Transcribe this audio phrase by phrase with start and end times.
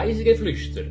[0.00, 0.84] Reisegeflüster,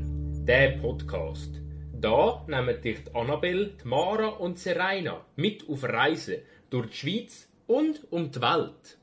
[0.45, 1.61] der Podcast.
[1.93, 8.01] Da nehmen dich die Annabelle, Mara und Serena mit auf Reisen durch die Schweiz und
[8.11, 8.97] um die Welt.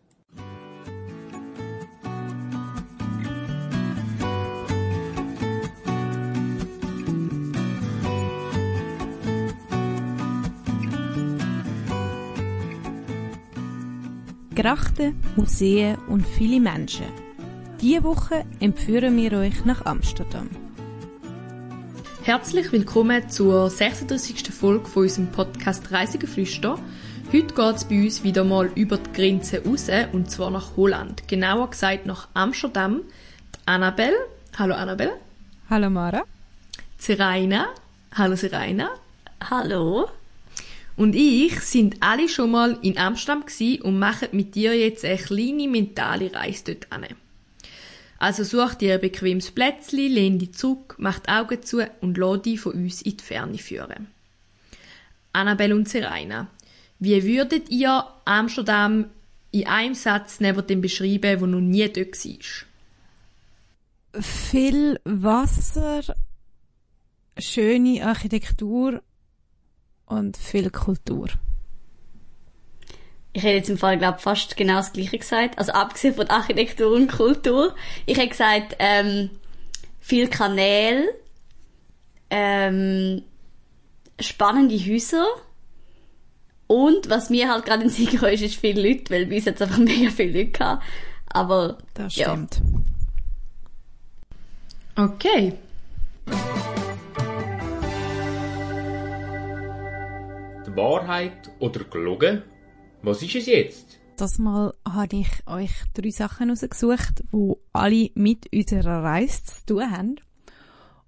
[14.55, 17.07] Grachten, Museen und viele Menschen.
[17.85, 20.49] Diese Woche empführen wir euch nach Amsterdam.
[22.23, 24.51] Herzlich willkommen zur 36.
[24.55, 26.79] Folge von unserem Podcast Reisegeflüster.
[27.31, 31.29] Heute geht es bei uns wieder mal über die Grenze raus, und zwar nach Holland.
[31.29, 33.03] Genauer gesagt nach Amsterdam.
[33.55, 34.17] Die Annabelle.
[34.59, 35.21] Hallo Annabelle.
[35.69, 36.25] Hallo Mara.
[36.97, 37.67] Seraina.
[38.15, 38.89] Hallo Seraina.
[39.51, 40.09] Hallo.
[40.97, 43.45] Und ich sind alle schon mal in Amsterdam
[43.83, 47.05] und machen mit dir jetzt eine kleine mentale Reise dort an.
[48.19, 52.43] Also such dir ein bequemes Plätzchen, lehn dich zurück, mach die Augen zu und lass
[52.43, 54.09] dich von uns in die Ferne führen.
[55.33, 56.49] Annabelle und Serena,
[57.01, 59.07] wie würdet ihr Amsterdam
[59.51, 64.23] in einem Satz neben dem beschreiben, wo noch nie dort war?
[64.23, 66.03] Viel Wasser,
[67.37, 69.03] schöne Architektur
[70.07, 71.29] und viel Kultur.
[73.35, 75.59] Ich hätte jetzt im Fall, glaube fast genau das Gleiche gesagt.
[75.59, 77.75] Also abgesehen von Architektur und Kultur.
[78.07, 79.29] Ich hätte gesagt, ähm,
[80.01, 81.13] viel Kanäle,
[82.31, 83.23] ähm,
[84.21, 85.27] spannende Häuser
[86.69, 89.61] und was mir halt gerade in Sinn ist, ist viele Leute, weil bei uns jetzt
[89.61, 90.85] einfach mega viele Leute gehabt.
[91.27, 92.61] Aber Das stimmt.
[94.95, 95.55] Okay.
[100.67, 102.43] Die Wahrheit oder gelogen?
[103.05, 103.99] Was ist es jetzt?
[104.17, 109.91] Das Mal habe ich euch drei Sachen rausgesucht, wo alle mit unserer Reise zu tun
[109.91, 110.17] haben.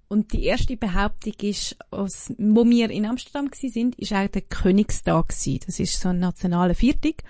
[0.09, 5.29] Und die erste Behauptung ist, aus, wo wir in Amsterdam sind, ist auch der Königstag
[5.29, 5.59] gsi.
[5.65, 7.23] Das ist so ein nationaler Viertag.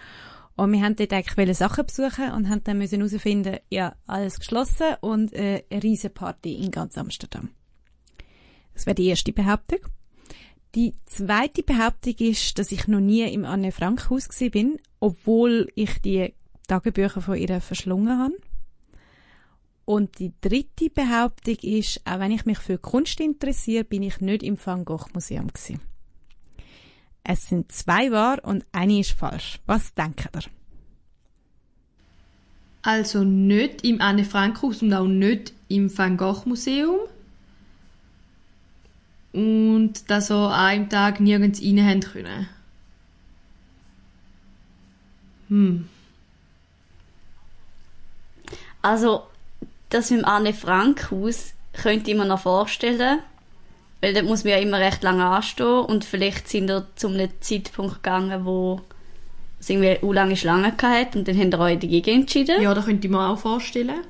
[0.56, 4.96] Und wir haben dort eigentlich Sachen besuchen und haben dann müssen herausfinden, ja, alles geschlossen
[5.00, 7.50] und äh, eine riesen Party in ganz Amsterdam.
[8.74, 9.80] Das wäre die erste Behauptung.
[10.76, 15.72] Die zweite Behauptung ist, dass ich noch nie im Anne Frank Haus gsi bin, obwohl
[15.74, 16.34] ich die
[16.68, 18.34] Tagebücher von ihr verschlungen habe.
[19.86, 24.42] Und die dritte Behauptung ist, auch wenn ich mich für Kunst interessiere, bin ich nicht
[24.42, 25.78] im Van Gogh Museum gsi.
[27.24, 29.60] Es sind zwei wahr und eine ist falsch.
[29.64, 30.42] Was denkt ihr?
[32.82, 36.98] Also nicht im Anne Frank Haus und auch nicht im Van Gogh Museum.
[39.36, 42.48] Und dass ihr an einem Tag nirgends rein haben können.
[45.50, 45.88] Hm.
[48.80, 49.24] Also,
[49.90, 53.18] das mit dem Anne Frank Haus könnte ich mir noch vorstellen.
[54.00, 57.28] Weil dort muss man ja immer recht lange anstehen und vielleicht sind wir zu einem
[57.40, 58.80] Zeitpunkt gegangen, wo
[59.60, 62.62] es irgendwie eine lange Schlange hatte und dann haben wir euch dagegen entschieden.
[62.62, 64.00] Ja, da könnte ich mir auch vorstellen.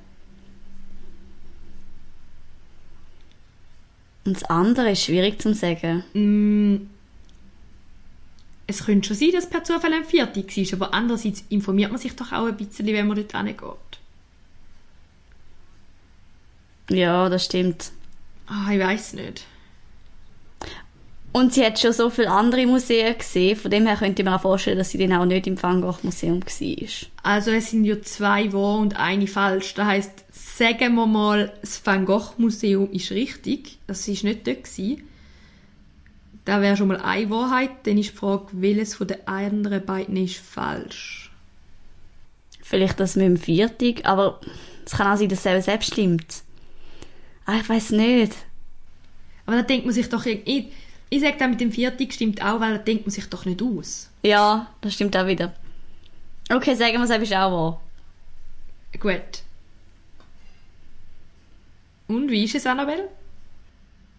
[4.27, 6.03] Und das andere ist schwierig zu sagen.
[6.13, 6.89] Mm,
[8.67, 12.17] es könnte schon sein, dass per Zufall ein Viertel war, aber andererseits informiert man sich
[12.17, 13.61] doch auch ein bisschen, wenn man dort hingeht.
[16.91, 17.93] Ja, das stimmt.
[18.47, 19.45] Ah, ich weiß nicht.
[21.37, 24.35] Und sie hat schon so viele andere Museen gesehen, von dem her könnte ich mir
[24.35, 27.09] auch vorstellen, dass sie dann auch nicht im Van Gogh Museum war.
[27.23, 29.75] Also es sind ja zwei wahr und eine falsch.
[29.75, 33.77] Das heißt, sagen wir mal, das Van Gogh Museum ist richtig.
[33.87, 35.03] Das ist nicht dort gewesen.
[36.47, 37.71] Da wäre schon mal eine Wahrheit.
[37.83, 41.31] Dann ist die Frage, welches von den anderen beiden ist falsch.
[42.63, 44.41] Vielleicht das mit dem Viertig, aber
[44.87, 46.45] es kann auch sein, dass es selbst stimmt.
[47.45, 48.33] Ah, ich weiß nicht.
[49.45, 50.73] Aber da denkt man sich doch irgendwie...
[51.17, 53.63] Ich sage da mit dem Viertig stimmt auch, weil da denkt man sich doch nicht
[53.63, 54.11] aus.
[54.23, 55.55] Ja, das stimmt auch wieder.
[56.51, 57.81] Okay, sagen wir es ist auch wahr.
[59.01, 59.43] Gut.
[62.07, 63.09] Und wie ist es, Annabelle?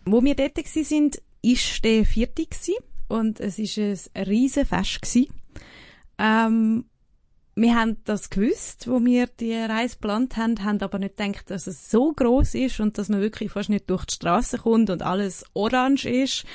[0.06, 2.76] Wo wir dort sind, ist der vierte gsi
[3.10, 5.18] und es ist ein riesen Fest.
[6.18, 6.86] Ähm,
[7.58, 11.66] wir haben das gewusst, wo wir die Reise geplant haben, haben aber nicht gedacht, dass
[11.66, 15.02] es so groß ist und dass man wirklich fast nicht durch die Straße kommt und
[15.02, 16.46] alles orange ist.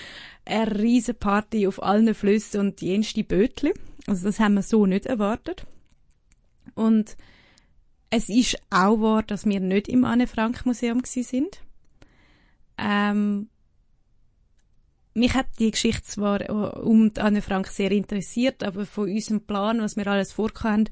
[0.45, 3.75] Eine riesen Party auf allen Flüssen und jenste Bötli.
[4.07, 5.67] Also das haben wir so nicht erwartet.
[6.75, 7.17] Und
[8.11, 11.63] es ist auch wahr, dass wir nicht im Anne Frank Museum gsi sind.
[12.79, 13.49] Ähm,
[15.15, 16.49] mich hat die Geschichte zwar
[16.83, 20.89] um die Anne Frank sehr interessiert, aber von unserem Plan, was wir alles vorhaben,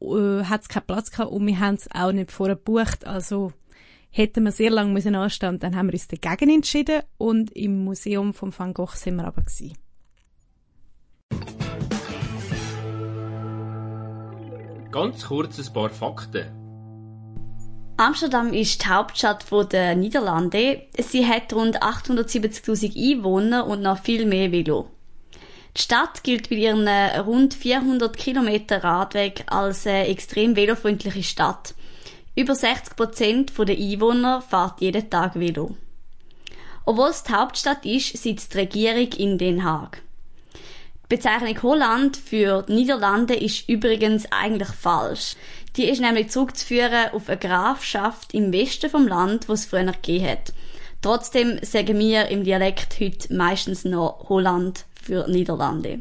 [0.00, 3.06] äh, hat es keinen Platz gehabt und wir haben es auch nicht vorher gebucht.
[3.06, 3.52] Also
[4.10, 8.32] hätten wir sehr lange müssen anstehen dann haben wir uns dagegen entschieden und im Museum
[8.34, 9.76] von Van Gogh sind wir aber gewesen.
[14.90, 16.65] Ganz kurz ein paar Fakten.
[17.98, 20.82] Amsterdam ist die Hauptstadt der Niederlande.
[20.98, 24.90] Sie hat rund 870.000 Einwohner und noch viel mehr Velo.
[25.74, 31.74] Die Stadt gilt bei ihren rund 400 Kilometer Radweg als eine extrem velofreundliche Stadt.
[32.34, 35.74] Über 60 Prozent der Einwohner fährt jeden Tag Velo.
[36.84, 40.02] Obwohl es die Hauptstadt ist, sitzt die Regierung in Den Haag.
[41.08, 45.36] Die Bezeichnung Holland für die Niederlande ist übrigens eigentlich falsch.
[45.76, 50.28] Die ist nämlich zurückzuführen auf eine Grafschaft im Westen vom Land, wo es früher gegeben
[50.28, 50.52] hat.
[51.02, 56.00] Trotzdem sagen wir im Dialekt heute meistens noch Holland für Niederlande.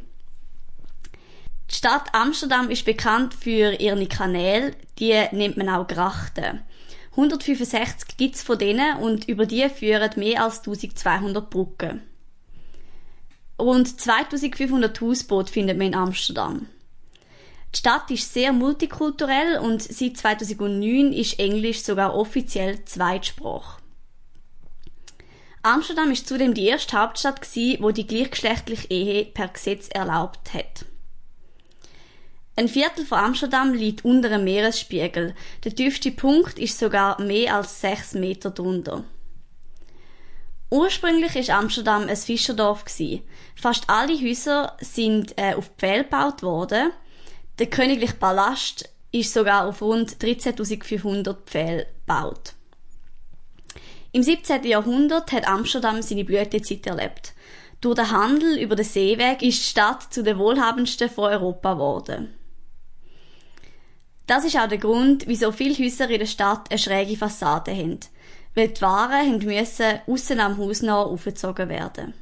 [1.70, 6.62] Die Stadt Amsterdam ist bekannt für ihre Kanäle, die nennt man auch Grachten.
[7.12, 12.02] 165 gibt's von denen und über die führen mehr als 1200 Brücken.
[13.60, 16.68] Rund 2500 Hausboote findet man in Amsterdam.
[17.76, 23.82] Die Stadt ist sehr multikulturell und seit 2009 ist Englisch sogar offiziell Zweitsprache.
[25.62, 30.86] Amsterdam ist zudem die erste Hauptstadt gewesen, wo die gleichgeschlechtliche Ehe per Gesetz erlaubt hat.
[32.56, 35.36] Ein Viertel von Amsterdam liegt unter dem Meeresspiegel.
[35.66, 39.04] Der tiefste Punkt ist sogar mehr als sechs Meter drunter.
[40.70, 43.24] Ursprünglich ist Amsterdam ein Fischerdorf gewesen.
[43.56, 46.92] Fast alle Häuser sind äh, auf Pfähl gebaut worden.
[47.60, 52.54] Der königliche Palast ist sogar auf rund 13.500 Pfähl gebaut.
[54.12, 54.64] Im 17.
[54.64, 57.34] Jahrhundert hat Amsterdam seine Blütezeit erlebt.
[57.82, 62.34] Durch den Handel über den Seeweg ist die Stadt zu den wohlhabendsten von Europa geworden.
[64.28, 68.00] Das ist auch der Grund, wieso viele Häuser in der Stadt eine schräge Fassade haben
[68.56, 72.14] weil die Waren müssen aussen am Haus noch aufgezogen werden.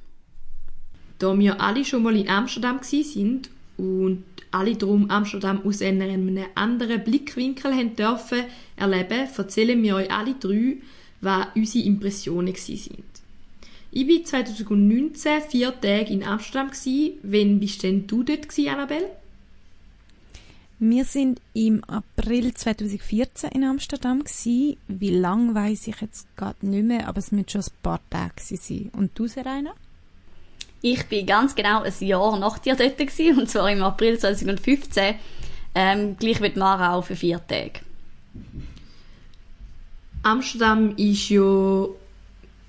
[1.19, 7.04] Da wir alle schon mal in Amsterdam sind und alle drum Amsterdam aus einem anderen
[7.04, 8.44] Blickwinkel haben dürfen
[8.75, 10.78] erleben, erzählen wir euch alle drei,
[11.22, 13.04] was unsere Impressionen sind.
[13.92, 16.72] Ich war 2019 vier Tage in Amsterdam.
[17.24, 19.10] Wann bist denn du dort, Annabelle?
[20.80, 24.24] Wir sind im April 2014 in Amsterdam.
[24.46, 28.34] Wie lang weiß ich jetzt gerade nicht mehr, aber es müssen schon ein paar Tage
[28.40, 28.90] sein.
[28.94, 29.74] Und du, Serena?
[30.85, 35.15] Ich bin ganz genau ein Jahr nach dir dort gewesen, und zwar im April 2015,
[35.75, 37.80] ähm, gleich wie Mara auch für vier Tage.
[40.24, 41.85] Amsterdam ist ja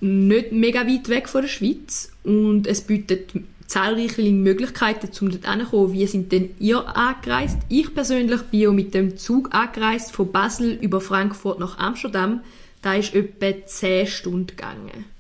[0.01, 3.33] nicht mega weit weg von der Schweiz und es bietet
[3.67, 5.93] zahlreiche Möglichkeiten, um dort hinzukommen.
[5.93, 7.59] Wie sind denn ihr angereist?
[7.69, 12.43] Ich persönlich bin ja mit dem Zug angereist von Basel über Frankfurt nach Amsterdam.
[12.81, 15.14] Da ist etwa 10 Stunden gegangen.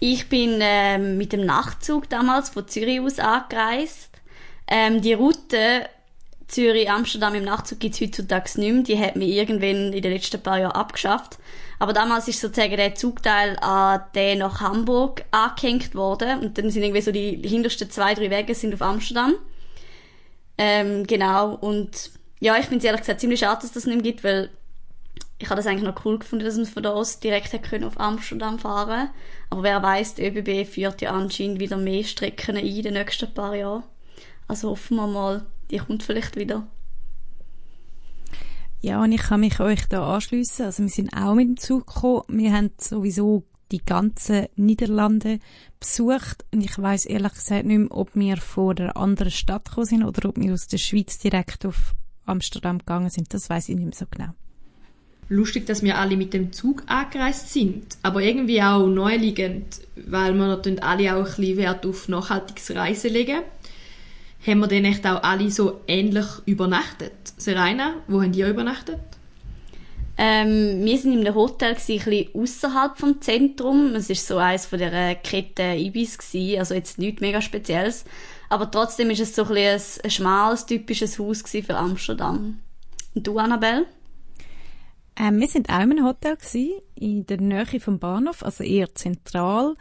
[0.00, 4.10] Ich bin ähm, mit dem Nachtzug damals von Zürich aus angereist.
[4.68, 5.88] Ähm, die Route
[6.46, 8.82] Zürich-Amsterdam im Nachtzug gibt es heutzutage nicht mehr.
[8.82, 11.38] Die hat mir irgendwann in den letzten paar Jahren abgeschafft.
[11.78, 16.40] Aber damals ist sozusagen der Zugteil an den nach Hamburg angehängt worden.
[16.40, 19.34] Und dann sind irgendwie so die hintersten zwei, drei Wege sind auf Amsterdam.
[20.56, 21.54] Ähm, genau.
[21.54, 22.10] Und
[22.40, 24.50] ja, ich finde es ehrlich gesagt ziemlich schade, dass das nicht mehr gibt, weil
[25.40, 27.98] ich habe das eigentlich noch cool gefunden, dass wir von da aus direkt können auf
[28.00, 29.10] Amsterdam fahren
[29.50, 33.32] Aber wer weiß, die ÖBB führt ja anscheinend wieder mehr Strecken ein in den nächsten
[33.32, 33.84] paar Jahren.
[34.48, 36.66] Also hoffen wir mal, die kommt vielleicht wieder.
[38.80, 40.66] Ja, und ich kann mich euch da anschliessen.
[40.66, 42.22] Also wir sind auch mit dem Zug gekommen.
[42.28, 45.40] Wir haben sowieso die ganzen Niederlande
[45.78, 49.86] besucht und ich weiß ehrlich gesagt nicht mehr, ob wir von einer anderen Stadt gekommen
[49.86, 53.32] sind oder ob wir aus der Schweiz direkt auf Amsterdam gegangen sind.
[53.34, 54.32] Das weiß ich nicht mehr so genau.
[55.28, 60.46] Lustig, dass wir alle mit dem Zug angereist sind, aber irgendwie auch neuliegend, weil wir
[60.46, 63.42] natürlich alle auch ein bisschen Wert auf nachhaltiges Reisen legen
[64.46, 67.12] haben wir dann echt auch alle so ähnlich übernachtet.
[67.36, 69.00] Serena, wo haben die übernachtet?
[70.16, 73.94] Ähm, wir sind in einem Hotel, gewesen, ein außerhalb vom Zentrum.
[73.94, 78.04] Es war so eines von der Kette Ibis, gewesen, also jetzt nichts mega Spezielles.
[78.48, 82.58] Aber trotzdem ist es so ein, ein schmales, typisches Haus für Amsterdam.
[83.14, 83.86] Und du, Annabelle?
[85.18, 89.74] Ähm, wir sind auch einem Hotel, gewesen, in der Nähe vom Bahnhof, also eher zentral.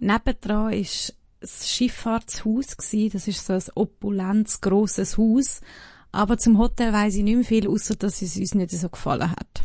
[0.00, 3.10] Nebendran ist das Schifffahrtshaus gewesen.
[3.12, 5.60] Das ist so ein opulentes, grosses Haus.
[6.10, 9.30] Aber zum Hotel weiss ich nicht mehr viel, außer dass es uns nicht so gefallen
[9.30, 9.62] hat.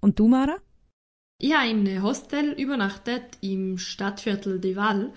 [0.00, 0.56] Und du, Mara?
[1.38, 5.12] Ich habe in einem Hostel übernachtet im Stadtviertel de Val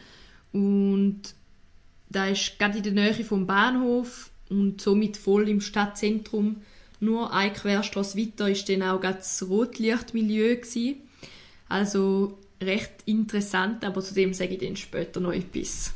[0.52, 1.34] und
[2.10, 6.58] da ist gerade in der Nähe vom Bahnhof und somit voll im Stadtzentrum.
[7.00, 10.56] Nur eine Querstrasse weiter war dann auch das Rotlichtmilieu.
[10.56, 10.98] Gewesen.
[11.70, 15.94] Also recht interessant, aber zu dem sage ich dann später noch etwas.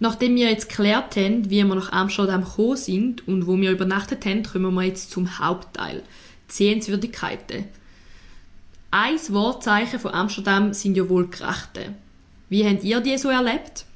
[0.00, 4.24] Nachdem wir jetzt geklärt haben, wie wir nach Amsterdam gekommen sind und wo wir übernachtet
[4.26, 6.02] haben, kommen wir jetzt zum Hauptteil.
[6.48, 7.64] Sehenswürdigkeiten.
[8.90, 11.96] Ein Wortzeichen von Amsterdam sind ja wohl Grachten.
[12.48, 13.86] Wie habt ihr die so erlebt?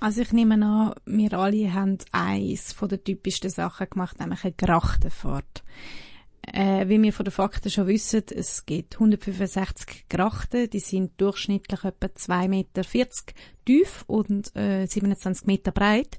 [0.00, 4.54] Also ich nehme an, wir alle haben eins von den typischsten Sachen gemacht, nämlich eine
[4.54, 5.62] Grachtenfahrt.
[6.42, 11.84] Äh, wie wir von den Fakten schon wissen, es gibt 165 Grachten, die sind durchschnittlich
[11.84, 12.82] etwa 2,40 Meter
[13.66, 16.18] tief und äh, 27 Meter breit.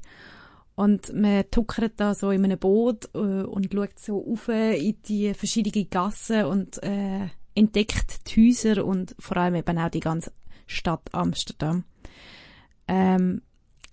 [0.75, 5.33] Und man tuckert da so in einem Boot äh, und schaut so auf in die
[5.33, 10.31] verschiedenen Gassen und äh, entdeckt die Häuser und vor allem eben auch die ganze
[10.67, 11.83] Stadt Amsterdam.
[12.87, 13.41] Ähm,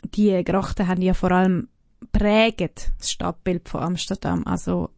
[0.04, 1.68] die Grachten haben ja vor allem
[2.12, 4.46] prägt das Stadtbild von Amsterdam.
[4.46, 4.90] Also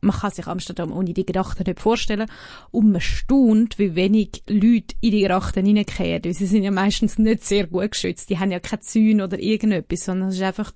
[0.00, 2.30] man kann sich Amsterdam ohne die Grachten nicht vorstellen.
[2.70, 6.32] Und man staunt, wie wenig Leute in die Grachten hineinkehren.
[6.32, 8.30] Sie sind ja meistens nicht sehr gut geschützt.
[8.30, 10.72] Die haben ja keine Zäune oder irgendetwas, sondern es ist einfach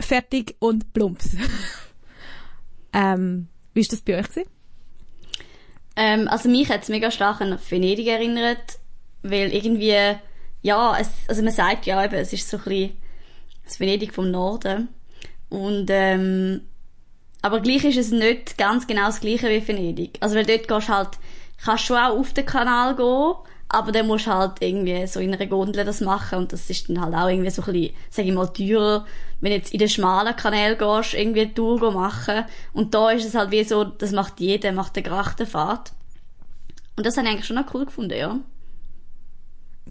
[0.00, 1.36] fertig und plumps.
[2.92, 4.26] ähm, wie ist das bei euch?
[5.96, 8.78] Ähm, also mich hat es mega stark an Venedig erinnert,
[9.22, 10.16] weil irgendwie,
[10.64, 12.96] ja, es, also man sagt ja eben, es ist so ein bisschen
[13.64, 14.88] das Venedig vom Norden.
[15.50, 16.62] Und ähm,
[17.42, 20.16] aber gleich ist es nicht ganz genau das gleiche wie Venedig.
[20.20, 21.10] Also weil dort gehst halt,
[21.62, 23.34] kannst schon auch auf den Kanal gehen,
[23.68, 26.88] aber dann musst du halt irgendwie so in einer Gondel das machen und das ist
[26.88, 29.04] dann halt auch irgendwie so ein bisschen, sag ich mal, teurer,
[29.42, 33.26] wenn du jetzt in den schmalen Kanal gehst, irgendwie eine Tour machen und da ist
[33.26, 35.92] es halt wie so, das macht jeder, macht eine Grachtenfahrt.
[36.96, 38.40] Und das habe ich eigentlich schon noch cool gefunden, ja.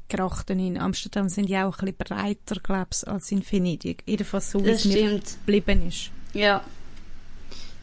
[0.09, 4.03] Grachten in Amsterdam sind ja auch ein bisschen breiter, glaube ich, als in Venedig.
[4.05, 6.11] Jedenfalls so, wie es mir geblieben ist.
[6.33, 6.63] Ja.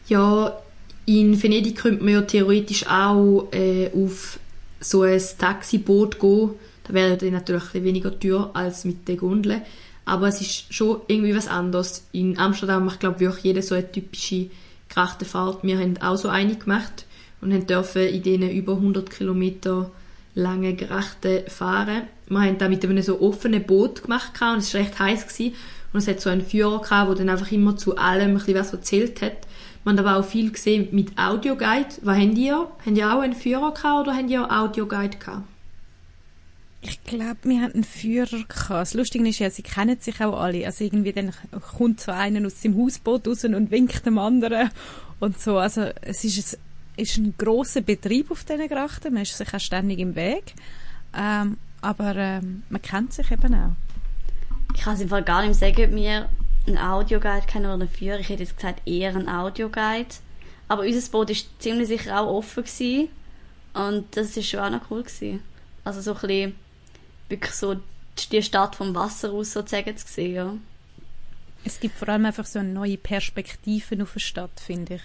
[0.07, 0.57] Ja,
[1.05, 4.39] in Venedig könnte man ja theoretisch auch äh, auf
[4.79, 6.51] so ein Taxiboot gehen.
[6.83, 9.61] Da wäre dann natürlich ein bisschen weniger teuer als mit der Gondel.
[10.05, 12.05] Aber es ist schon irgendwie was anderes.
[12.11, 14.47] In Amsterdam macht, glaube ich, wirklich jeder so eine typische
[14.89, 15.63] Grachtenfahrt.
[15.63, 17.05] Wir haben auch so eine gemacht
[17.39, 19.91] und haben dürfen in diesen über 100 Kilometer
[20.33, 22.03] langen Grachten fahren.
[22.27, 25.55] Wir haben da mit einem so offenen Boot gemacht und es war recht heiß gewesen.
[25.93, 28.55] Und es hat so einen Führer gehabt, der dann einfach immer zu allem ein bisschen
[28.55, 29.37] was erzählt hat.
[29.83, 31.89] Man hat aber auch viel gesehen mit Audioguide.
[32.01, 32.67] Was habt ihr?
[32.85, 35.43] Habt ihr auch einen Führer gehabt oder habt ihr auch Audioguide gehabt?
[36.83, 38.69] Ich glaube, wir hatten einen Führer gehabt.
[38.69, 40.65] Das Lustige ist ja, sie kennen sich auch alle.
[40.65, 41.31] Also irgendwie dann
[41.77, 44.69] kommt so einer aus dem Hausboot raus und winkt dem anderen
[45.19, 45.57] und so.
[45.57, 46.59] Also es ist ein,
[47.01, 49.13] ist ein grosser Betrieb auf diesen Grachten.
[49.13, 50.53] Man ist sich auch ständig im Weg.
[51.15, 53.75] Ähm, aber ähm, man kennt sich eben auch.
[54.75, 56.29] Ich kann es im Fall gar nicht sagen, ob wir
[56.67, 58.19] einen Audioguide kennen oder einen Führer.
[58.19, 60.15] Ich hätte jetzt gesagt, eher einen Audioguide.
[60.67, 62.63] Aber unser Boot war ziemlich sicher auch offen.
[62.63, 63.09] Gewesen.
[63.73, 65.03] Und das war schon auch noch cool.
[65.03, 65.41] Gewesen.
[65.83, 66.55] Also so ein bisschen
[67.29, 67.77] wirklich so
[68.31, 70.53] die Stadt vom Wasser aus sozusagen zu sehen, ja.
[71.63, 75.01] Es gibt vor allem einfach so eine neue Perspektive auf eine Stadt, finde ich.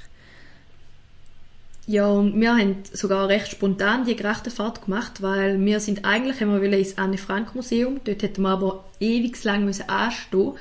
[1.88, 6.49] Ja, und wir haben sogar recht spontan die Grachtenfahrt gemacht, weil wir sind eigentlich, wir
[6.49, 10.55] wollen ins Anne-Frank-Museum, dort hätten wir aber ewig lang müssen anstehen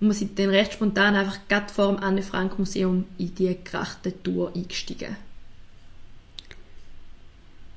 [0.00, 5.16] und wir sind dann recht spontan einfach gerade vor dem Anne-Frank-Museum in die Grachtentour eingestiegen.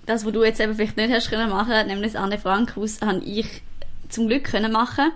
[0.05, 3.01] Das, was du jetzt eben vielleicht nicht hast können machen, nämlich das Anne Frank Haus,
[3.01, 3.61] habe ich
[4.07, 5.11] zum Glück können machen.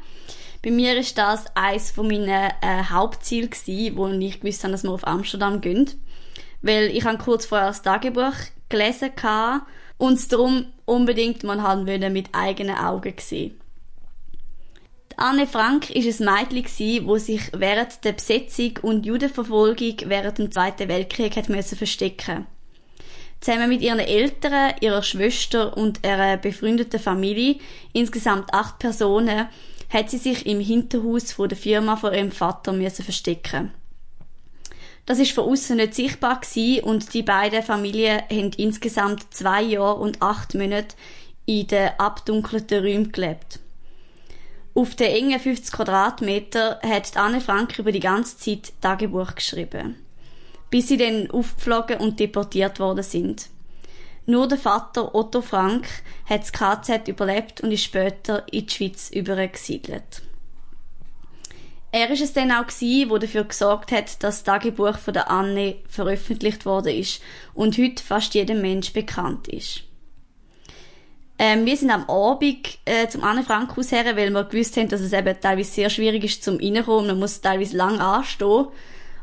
[0.61, 4.83] Bei mir ist das eines von meinen äh, Hauptzielen gewesen, wo ich gewusst habe, dass
[4.83, 5.89] wir auf Amsterdam gehen.
[6.61, 8.33] Weil ich habe kurz vorher das Tagebuch
[8.69, 9.65] gelesen hatte
[9.97, 13.59] und es darum unbedingt mal haben wollen mit eigenen Augen sehen.
[15.11, 20.37] Die Anne Frank ist ein Mädchen gsi, wo sich während der Besetzung und Judenverfolgung während
[20.37, 22.45] dem Zweiten Weltkrieg hat müssen verstecken.
[23.39, 27.57] Zusammen mit ihren Eltern, ihrer Schwester und einer befreundeten Familie,
[27.93, 29.47] insgesamt acht Personen,
[29.89, 33.71] hat sie sich im Hinterhaus von der Firma von ihrem Vater müssen verstecken.
[35.07, 40.01] Das ist von außen nicht sichtbar gewesen und die beiden Familien haben insgesamt zwei Jahre
[40.01, 40.97] und acht Monate
[41.45, 43.59] in den abdunkelten Räumen gelebt.
[44.75, 49.95] Auf den engen 50 Quadratmeter hat Anne Frank über die ganze Zeit Tagebuch geschrieben.
[50.69, 53.47] Bis sie dann aufgeflogen und deportiert worden sind.
[54.25, 55.87] Nur der Vater Otto Frank
[56.25, 60.21] hat das KZ überlebt und ist später in die Schweiz übergesiedelt.
[61.91, 65.31] Er ist es dann auch gewesen, wo dafür gesorgt hat, dass das Tagebuch von der
[65.31, 67.21] Anne veröffentlicht worden ist
[67.53, 69.83] und heute fast jedem Mensch bekannt ist.
[71.39, 74.89] Ähm, wir sind am Abend äh, zum Anne Frank Haus her, weil wir gewusst haben,
[74.89, 77.07] dass es eben teilweise sehr schwierig ist zum reinkommen.
[77.07, 78.67] Man muss teilweise lang anstehen.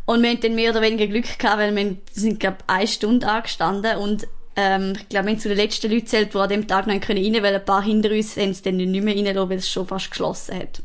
[0.06, 3.26] Und wir haben dann mehr oder weniger Glück gehabt, weil wir sind, glaube eine Stunde
[3.26, 6.68] angestanden und ähm, ich glaube, wir haben zu den letzten Leuten zählt, die an dem
[6.68, 9.50] Tag noch rein können, weil ein paar hinter uns haben es dann nicht mehr reingelassen,
[9.50, 10.82] weil es schon fast geschlossen hat.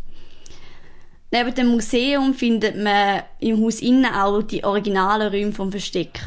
[1.32, 6.20] Neben dem Museum findet man im Haus innen auch die originalen Räume vom Versteck.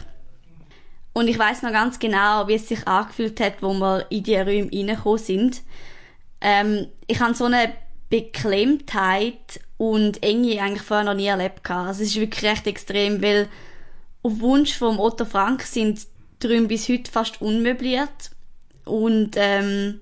[1.13, 4.37] Und ich weiß noch ganz genau, wie es sich angefühlt hat, wo wir in die
[4.37, 5.63] Räume reingekommen sind.
[6.41, 7.73] Ähm, ich habe so eine
[8.09, 11.69] Beklemmtheit und Enge eigentlich vorher noch nie erlebt.
[11.69, 13.49] Also es ist wirklich recht extrem, weil
[14.23, 16.07] auf Wunsch von Otto Frank sind
[16.43, 18.31] die Räume bis heute fast unmöbliert
[18.85, 20.01] und ähm,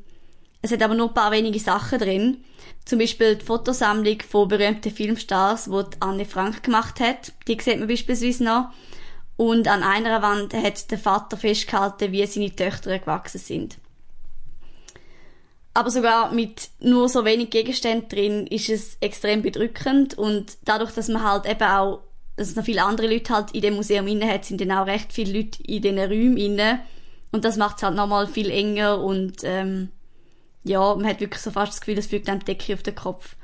[0.63, 2.45] es hat aber nur ein paar wenige Sachen drin.
[2.91, 7.33] Zum Beispiel die Fotosammlung von berühmten Filmstars, die Anne Frank gemacht hat.
[7.47, 8.71] Die sieht man beispielsweise noch.
[9.37, 13.79] Und an einer Wand hat der Vater festgehalten, wie seine Töchter gewachsen sind.
[15.73, 21.07] Aber sogar mit nur so wenig Gegenständen drin ist es extrem bedrückend und dadurch, dass
[21.07, 22.01] man halt eben auch,
[22.35, 25.13] dass noch viele andere Leute halt in dem Museum inne hat, sind dann auch recht
[25.13, 26.81] viele Leute in diesen Räumen inne
[27.31, 29.91] und das macht es halt nochmal viel enger und ähm,
[30.65, 32.95] ja, man hat wirklich so fast das Gefühl, es fügt einem die Decke auf den
[32.95, 33.37] Kopf.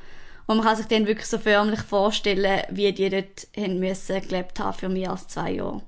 [0.46, 4.60] Und man kann sich dann wirklich so förmlich vorstellen, wie die dort haben müssen gelebt
[4.60, 5.82] haben für mehr als zwei Jahre.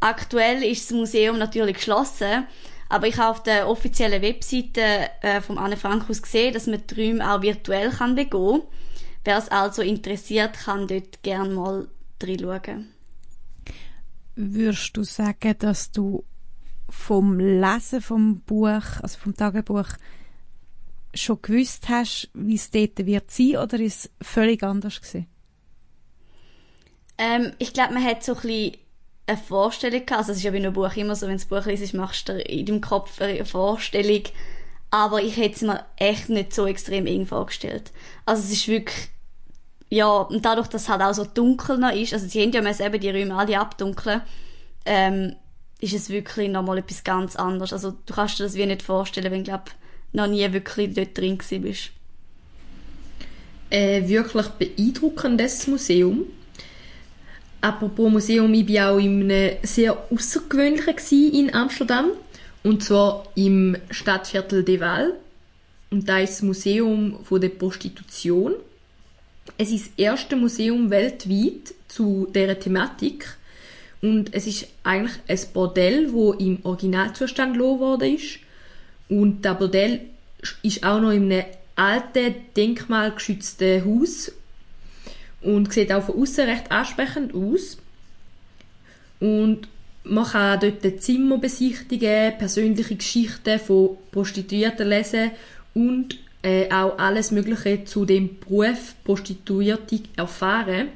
[0.00, 2.46] Aktuell ist das Museum natürlich geschlossen,
[2.88, 6.82] aber ich habe auf der offiziellen Webseite äh, vom Anne Frank aus gesehen, dass man
[6.86, 8.62] die Räume auch virtuell kann begehen.
[9.24, 11.88] Wer es also interessiert, kann dort gerne mal
[12.22, 12.92] reinschauen.
[14.36, 16.24] Würdest du sagen, dass du
[16.96, 19.88] vom Lesen vom Buch, also vom Tagebuch,
[21.12, 25.26] schon gewusst hast, wie es dort wird sein, oder ist es völlig anders gewesen?
[27.18, 28.76] Ähm, ich glaube, man hat so ein bisschen
[29.26, 30.20] eine Vorstellung gehabt.
[30.20, 32.28] Also es ist ja bei einem Buch immer so, wenn du das Buch liest, machst
[32.28, 34.22] du in deinem Kopf eine Vorstellung.
[34.90, 37.92] Aber ich hätte es mir echt nicht so extrem eng vorgestellt.
[38.26, 39.08] Also es ist wirklich,
[39.88, 42.86] ja, und dadurch, dass es halt auch so dunkel noch ist, also sie haben ja
[42.86, 44.22] eben die Räume alle abdunkeln,
[44.84, 45.36] ähm,
[45.84, 47.72] ist es wirklich nochmal etwas ganz anderes.
[47.72, 49.60] Also du kannst dir das wie nicht vorstellen, wenn du
[50.12, 51.90] noch nie wirklich dort drin bist.
[53.68, 56.24] Äh, wirklich beeindruckendes Museum.
[57.60, 62.12] Apropos Museum, ich war auch in einem sehr außergewöhnlichen in Amsterdam.
[62.62, 65.14] Und zwar im Stadtviertel De Waal.
[65.90, 68.54] Und da ist das Museum von der Prostitution.
[69.58, 73.36] Es ist das erste Museum weltweit zu dieser Thematik.
[74.04, 78.38] Und es ist eigentlich ein Bordell, wo im Originalzustand gelassen worden ist.
[79.08, 80.00] Und das Bordell
[80.62, 84.30] ist auch noch in einem alten, denkmalgeschützten Haus
[85.40, 87.78] und sieht auch von außen recht ansprechend aus.
[89.20, 89.68] Und
[90.02, 95.30] man kann dort Zimmer besichtigen, persönliche Geschichten von Prostituierten lesen
[95.72, 100.88] und äh, auch alles Mögliche zu dem Beruf Prostituierte erfahren.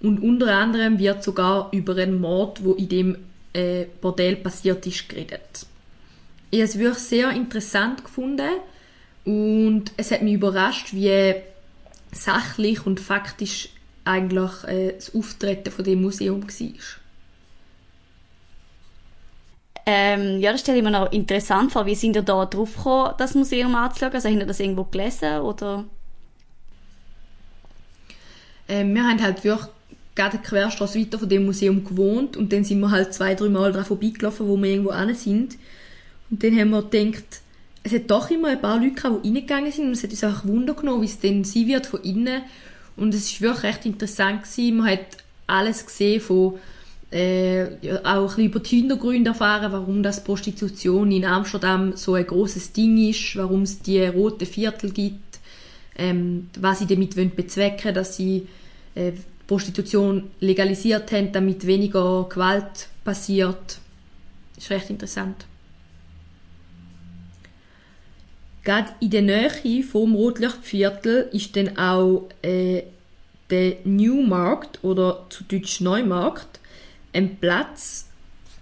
[0.00, 3.16] Und unter anderem wird sogar über einen Mord, wo in dem
[3.52, 5.66] äh, Bordell passiert ist, geredet.
[6.50, 8.50] Ich habe es wirklich sehr interessant gefunden
[9.24, 11.34] und es hat mich überrascht, wie
[12.12, 13.70] sachlich und faktisch
[14.04, 16.72] eigentlich äh, das Auftreten von dem Museum war.
[19.88, 21.86] Ähm, ja, das stelle ich mir noch interessant vor.
[21.86, 24.12] Wie sind ihr da drauf gekommen, das Museum anzuschauen?
[24.12, 25.84] Also, habt ihr das irgendwo gelesen, oder?
[28.68, 29.68] Ähm, wir haben halt wirklich
[30.16, 33.70] gerade Querstraße weiter von dem Museum gewohnt und dann sind wir halt zwei, drei Mal
[33.70, 35.56] daran vorbeigelaufen, wo wir irgendwo an sind.
[36.30, 37.42] Und dann haben wir gedacht,
[37.84, 40.24] es hat doch immer ein paar Leute gehabt, die reingegangen sind und es hat uns
[40.24, 42.42] einfach Wunder genommen, wie es dann sein wird von innen.
[42.96, 44.78] Und es ist wirklich recht interessant gewesen.
[44.78, 45.06] Man hat
[45.46, 46.54] alles gesehen von
[47.10, 47.66] äh,
[48.02, 52.72] auch ein bisschen über die Hintergründe erfahren, warum das Prostitution in Amsterdam so ein großes
[52.72, 55.38] Ding ist, warum es die rote Viertel gibt,
[55.96, 58.48] ähm, was sie damit wollen bezwecken, dass sie
[58.96, 59.12] äh,
[59.46, 63.78] Prostitution legalisiert haben, damit weniger Gewalt passiert.
[64.56, 65.46] Ist recht interessant.
[68.64, 72.82] Gerade in der Nähe vom Rotlichtviertel ist dann auch äh,
[73.48, 76.58] der Newmarkt oder zu Deutsch Neumarkt
[77.12, 78.08] ein Platz,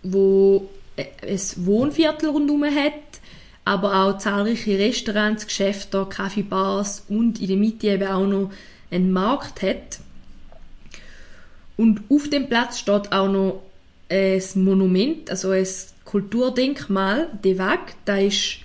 [0.03, 2.93] wo äh, ein Wohnviertel rundherum hat,
[3.65, 8.51] aber auch zahlreiche Restaurants, Geschäfte, Kaffeebars und in der Mitte eben auch noch
[8.91, 10.01] einen Markt hat.
[11.77, 13.63] Und auf dem Platz steht auch noch
[14.09, 15.67] ein Monument, also ein
[16.05, 17.95] Kulturdenkmal, De Wag.
[18.05, 18.59] Da ist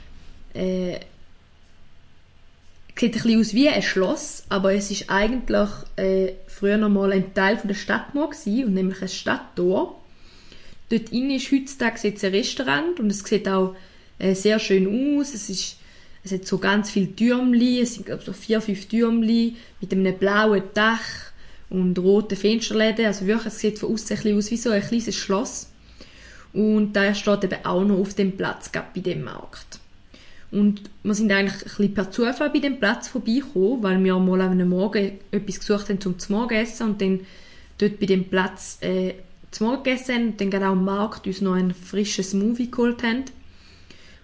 [0.53, 0.99] äh,
[2.99, 7.13] sieht ein bisschen aus wie ein Schloss, aber es ist eigentlich äh, früher noch mal
[7.13, 9.99] ein Teil von der Stadtmauer gewesen, und nämlich ein Stadttor.
[10.89, 13.75] Dort innen ist heutzutage ein Restaurant und es sieht auch
[14.17, 15.33] äh, sehr schön aus.
[15.33, 15.77] Es ist
[16.21, 20.17] es hat so ganz viele Türmli, es sind glaube so vier, fünf Türmli mit einem
[20.17, 21.28] blauen Dach
[21.69, 23.05] und rote Fensterläden.
[23.05, 25.69] Also wirklich, es sieht von außen aus wie so ein kleines Schloss.
[26.53, 29.79] Und da steht eben auch noch auf dem Platz, bei dem Markt.
[30.51, 34.41] Und wir sind eigentlich ein bisschen per Zufall bei dem Platz vorbeigekommen, weil wir mal
[34.41, 37.19] einem Morgen etwas gesucht haben zum Morgenessen und dann
[37.77, 39.13] dort bei dem Platz äh,
[39.51, 42.71] zum Morgen gegessen haben und dann gerade auch am Markt uns noch ein frisches Smoothie
[42.71, 43.25] geholt haben.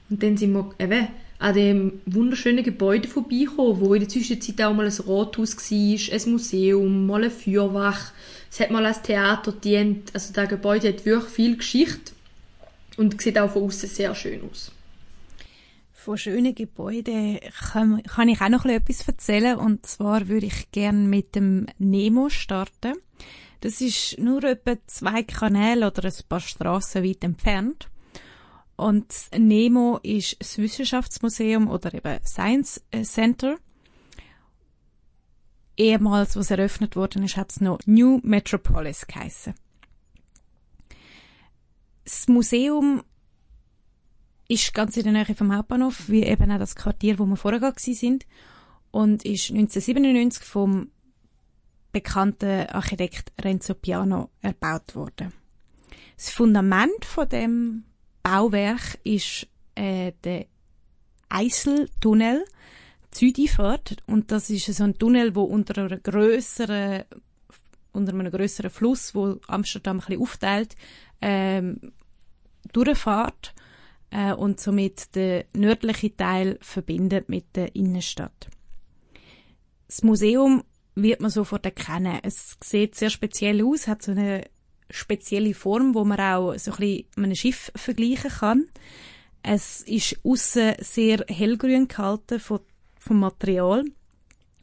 [0.10, 1.08] Und dann sind wir eben
[1.46, 6.32] an dem wunderschönen Gebäude vorbeigekommen, wo in der Zwischenzeit auch mal ein Rathaus war, ein
[6.32, 8.14] Museum, mal ein Feuerwach.
[8.50, 10.10] Es hat mal als Theater dient.
[10.16, 12.14] Also das Gebäude hat wirklich viel Geschichte
[12.98, 14.72] und sieht auch von außen sehr schön aus.
[15.94, 17.40] Von schönen Gebäuden
[17.72, 19.56] kann, ich auch noch etwas erzählen.
[19.56, 22.96] Und zwar würde ich gerne mit dem Nemo starten.
[23.62, 27.88] Das ist nur etwa zwei Kanäle oder ein paar Straßen weit entfernt.
[28.76, 33.58] Und Nemo ist das Wissenschaftsmuseum oder eben Science Center.
[35.78, 39.54] Ehemals, was eröffnet worden ist, hat es noch New Metropolis geheissen.
[42.04, 43.04] Das Museum
[44.48, 47.60] ist ganz in der Nähe vom Hauptbahnhof, wie eben auch das Quartier, wo wir vorher
[47.60, 48.26] gewesen sind,
[48.92, 50.92] und ist 1997 vom
[51.92, 55.34] bekannten Architekt Renzo Piano erbaut worden.
[56.16, 57.84] Das Fundament von dem
[58.26, 60.48] Bauwerk ist äh, der
[61.30, 62.44] Eiseltunnel
[63.12, 67.04] Züdifahrt und das ist so ein Tunnel, wo unter einer größeren
[67.92, 70.76] unter einem größeren Fluss, wo Amsterdam ein bisschen aufteilt,
[71.22, 71.94] ähm,
[72.74, 73.54] durchfahrt
[74.10, 78.50] äh, und somit den nördlichen Teil verbindet mit der Innenstadt.
[79.88, 80.64] Das Museum
[80.96, 82.20] wird man sofort erkennen.
[82.24, 84.46] Es sieht sehr speziell aus, hat so eine
[84.90, 88.68] spezielle Form, wo man auch so ein bisschen mit einem Schiff vergleichen kann.
[89.44, 92.60] Es ist außen sehr hellgrün gehalten von,
[93.00, 93.86] vom Material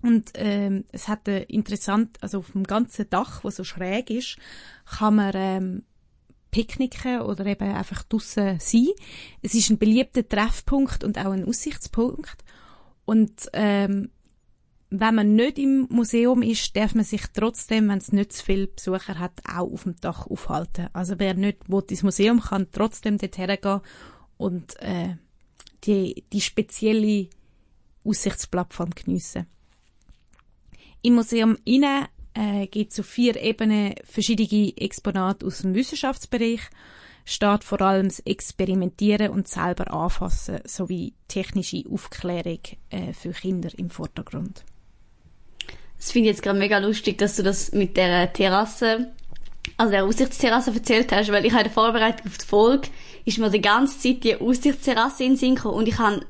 [0.02, 4.36] und ähm, es hat ein interessant, also auf dem ganzen Dach, wo so schräg ist,
[4.98, 5.82] kann man ähm,
[6.50, 8.88] picknicken oder eben einfach draussen sein.
[9.40, 12.44] Es ist ein beliebter Treffpunkt und auch ein Aussichtspunkt
[13.04, 14.10] und ähm,
[14.94, 18.66] wenn man nicht im Museum ist, darf man sich trotzdem, wenn es nicht zu viele
[18.66, 20.88] Besucher hat, auch auf dem Dach aufhalten.
[20.92, 23.80] Also wer nicht will, ins Museum kann trotzdem dort hergehen
[24.36, 25.16] und äh,
[25.84, 27.28] die, die spezielle
[28.04, 29.46] Aussichtsplattform geniessen.
[31.00, 36.60] Im Museum innen äh, gibt es auf vier Ebenen verschiedene Exponate aus dem Wissenschaftsbereich,
[37.24, 43.88] steht vor allem das Experimentieren und selber anfassen sowie technische Aufklärung äh, für Kinder im
[43.88, 44.66] Vordergrund.
[46.02, 49.12] Das finde ich jetzt gerade mega lustig, dass du das mit der Terrasse,
[49.76, 52.88] also der Aussichtsterrasse erzählt hast, weil ich in der Vorbereitung auf die Folge,
[53.24, 56.26] ist mir die ganze Zeit die Aussichtsterrasse in den Sinn gekommen und ich habe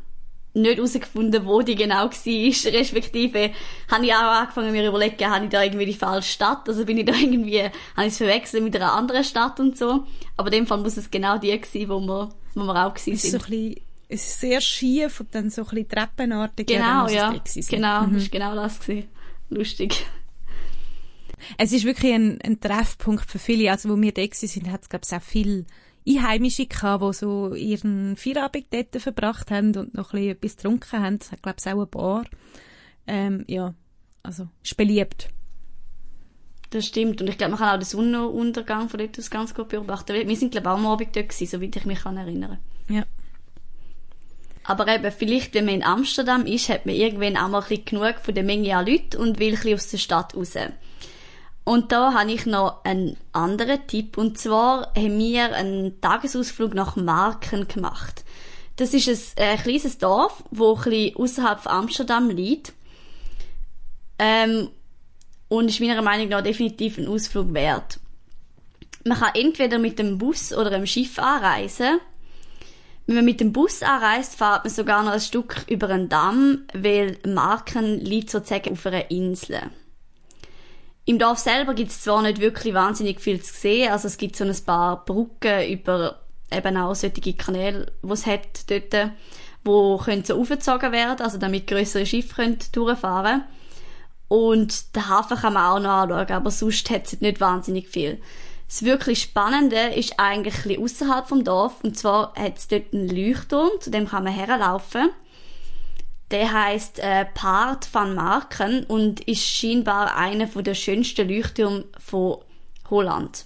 [0.52, 2.10] nicht herausgefunden, wo die genau war,
[2.72, 3.50] respektive
[3.90, 6.98] habe ich auch angefangen mir überlegen, habe ich da irgendwie die falsche Stadt, also bin
[6.98, 7.72] ich da irgendwie, habe
[8.06, 10.04] ich es verwechselt mit einer anderen Stadt und so,
[10.36, 13.16] aber in dem Fall muss es genau die sein, wo wir, wo wir auch gewesen
[13.16, 13.40] sind.
[13.40, 13.80] So ein bisschen,
[14.10, 16.66] es ist sehr schief und dann so ein bisschen treppenartig.
[16.66, 17.34] Genau, ja,
[17.70, 18.18] genau, mhm.
[18.18, 19.08] ist genau das gewesen
[19.54, 20.06] lustig.
[21.58, 23.70] Es ist wirklich ein, ein Treffpunkt für viele.
[23.70, 25.64] Also, wo wir da sind, hat es, glaube ich, auch viele
[26.06, 31.02] Einheimische gehabt, die so ihren Feierabend dort verbracht haben und noch ein bisschen etwas getrunken
[31.02, 31.18] haben.
[31.20, 32.24] Es hat, glaube ich, auch ein Bar.
[33.06, 33.74] Ähm, ja,
[34.22, 35.28] also, ist beliebt.
[36.70, 37.20] Das stimmt.
[37.20, 40.26] Und ich glaube, man kann auch den Sonnenuntergang von dort aus ganz gut beobachten.
[40.26, 43.04] Wir sind, glaube ich, auch am Abend dort gewesen, soweit ich mich kann erinnern Ja.
[44.64, 47.84] Aber eben, vielleicht, wenn man in Amsterdam ist, hat man irgendwann auch mal ein bisschen
[47.84, 50.54] genug von der Menge an Leuten und will ein bisschen aus der Stadt raus.
[51.64, 54.18] Und da habe ich noch einen anderen Tipp.
[54.18, 58.24] Und zwar haben wir einen Tagesausflug nach Marken gemacht.
[58.76, 62.72] Das ist ein, ein kleines Dorf, wo ein bisschen außerhalb von Amsterdam liegt.
[64.18, 64.70] Ähm,
[65.48, 68.00] und ist meiner Meinung nach definitiv ein Ausflug wert.
[69.04, 72.00] Man kann entweder mit dem Bus oder dem Schiff anreisen.
[73.06, 76.66] Wenn man mit dem Bus anreist, fährt man sogar noch ein Stück über einen Damm,
[76.72, 79.60] weil Marken liegt sozusagen auf einer Insel.
[81.04, 84.36] Im Dorf selber gibt es zwar nicht wirklich wahnsinnig viel zu sehen, also es gibt
[84.36, 86.20] so ein paar Brücken über
[86.52, 89.10] eben auch solche Kanäle, die es hat dort,
[89.64, 93.44] wo können so aufgezogen werden, also damit größere Schiffe können durchfahren
[94.28, 98.20] Und den Hafen kann man auch noch anschauen, aber sonst hat es nicht wahnsinnig viel.
[98.72, 101.84] Das wirklich Spannende ist eigentlich ein außerhalb vom Dorf.
[101.84, 105.10] Und zwar hat es dort einen Leuchtturm, zu dem kann man herlaufen.
[106.30, 112.38] Der heißt äh, Part van Marken und ist scheinbar einer der schönsten Leuchttürme von
[112.88, 113.44] Holland.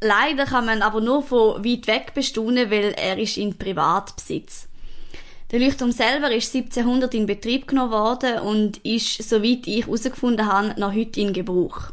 [0.00, 4.66] Leider kann man aber nur von weit weg bestaunen, weil er ist in Privatbesitz.
[5.52, 10.80] Der Leuchtturm selber ist 1700 in Betrieb genommen worden und ist, soweit ich herausgefunden habe,
[10.80, 11.92] noch heute in Gebrauch.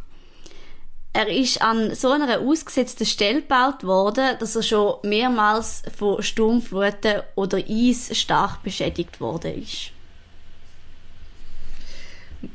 [1.15, 7.21] Er ist an so einer ausgesetzten Stelle gebaut worden, dass er schon mehrmals von Sturmfluten
[7.35, 9.91] oder Eis stark beschädigt worden ist.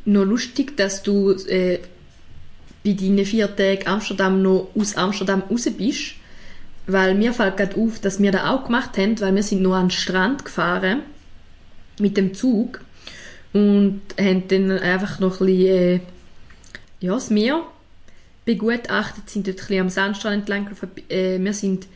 [0.04, 1.78] Noch lustig, dass du äh,
[2.84, 6.14] bei deinen vier Tagen Amsterdam noch aus Amsterdam raus bist,
[6.88, 9.76] weil mir fällt gerade auf, dass wir das auch gemacht haben, weil wir sind nur
[9.76, 11.02] an den Strand gefahren
[12.00, 12.80] mit dem Zug
[13.52, 16.00] und haben dann einfach noch ein bisschen äh,
[17.00, 17.62] ja, das Meer
[18.48, 20.70] begutachtet, sind dort ein am Sandstrand entlang.
[21.10, 21.86] Äh, wir sind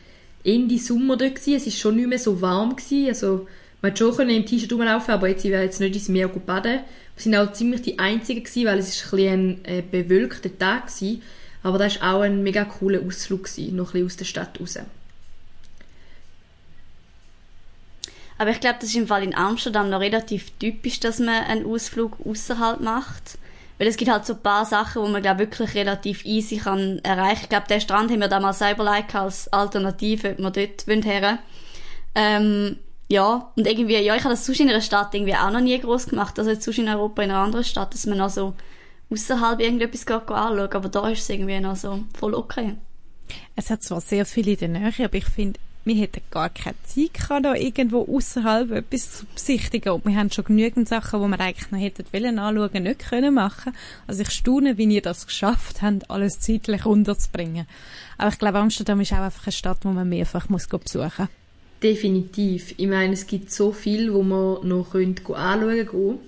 [0.43, 1.55] Ende Sommer dort gewesen.
[1.55, 3.47] es ist schon nicht mehr so warm gewesen, also
[3.81, 6.81] man hat schon im T-Shirt rumlaufen, aber jetzt, ich werde jetzt nicht ins Meer baden.
[7.15, 10.89] Wir sind auch ziemlich die Einzigen gewesen, weil es ist ein, ein äh, bewölkter Tag
[10.89, 11.15] war.
[11.63, 14.77] Aber das war auch ein mega cooler Ausflug, gewesen, noch ein aus der Stadt raus.
[18.37, 21.65] Aber ich glaube, das ist im Fall in Amsterdam noch relativ typisch, dass man einen
[21.65, 23.37] Ausflug außerhalb macht.
[23.83, 26.99] Weil es gibt halt so ein paar Sachen, wo man glaube wirklich relativ easy kann
[26.99, 27.41] erreichen.
[27.43, 31.39] Ich glaube, den Strand haben wir damals selber like als Alternative, ob wir dort her.
[32.15, 32.77] Ähm,
[33.09, 35.77] ja, und irgendwie, ja, ich habe das sonst in einer Stadt irgendwie auch noch nie
[35.77, 36.39] groß gemacht.
[36.39, 38.53] Also jetzt sonst in Europa in einer anderen Stadt, dass man noch so
[39.11, 40.71] außerhalb irgendetwas geht anschauen.
[40.71, 42.77] Aber da ist es irgendwie noch so voll okay.
[43.57, 46.75] Es hat zwar sehr viel in der Nähe, aber ich finde, wir hätten gar keine
[46.83, 49.91] Zeit gehabt, da irgendwo außerhalb etwas zu besichtigen.
[49.91, 53.33] Und wir haben schon genügend Sachen, die wir eigentlich noch hätten wollen anschauen, nicht können
[53.33, 53.73] machen.
[54.07, 57.67] Also ich staune, wie ihr das geschafft habt, alles zeitlich unterzubringen.
[58.17, 61.27] Aber ich glaube, Amsterdam ist auch einfach eine Stadt, wo man mehrfach muss besuchen muss.
[61.81, 62.75] Definitiv.
[62.77, 65.15] Ich meine, es gibt so viel, wo man noch anschauen
[65.85, 66.19] können.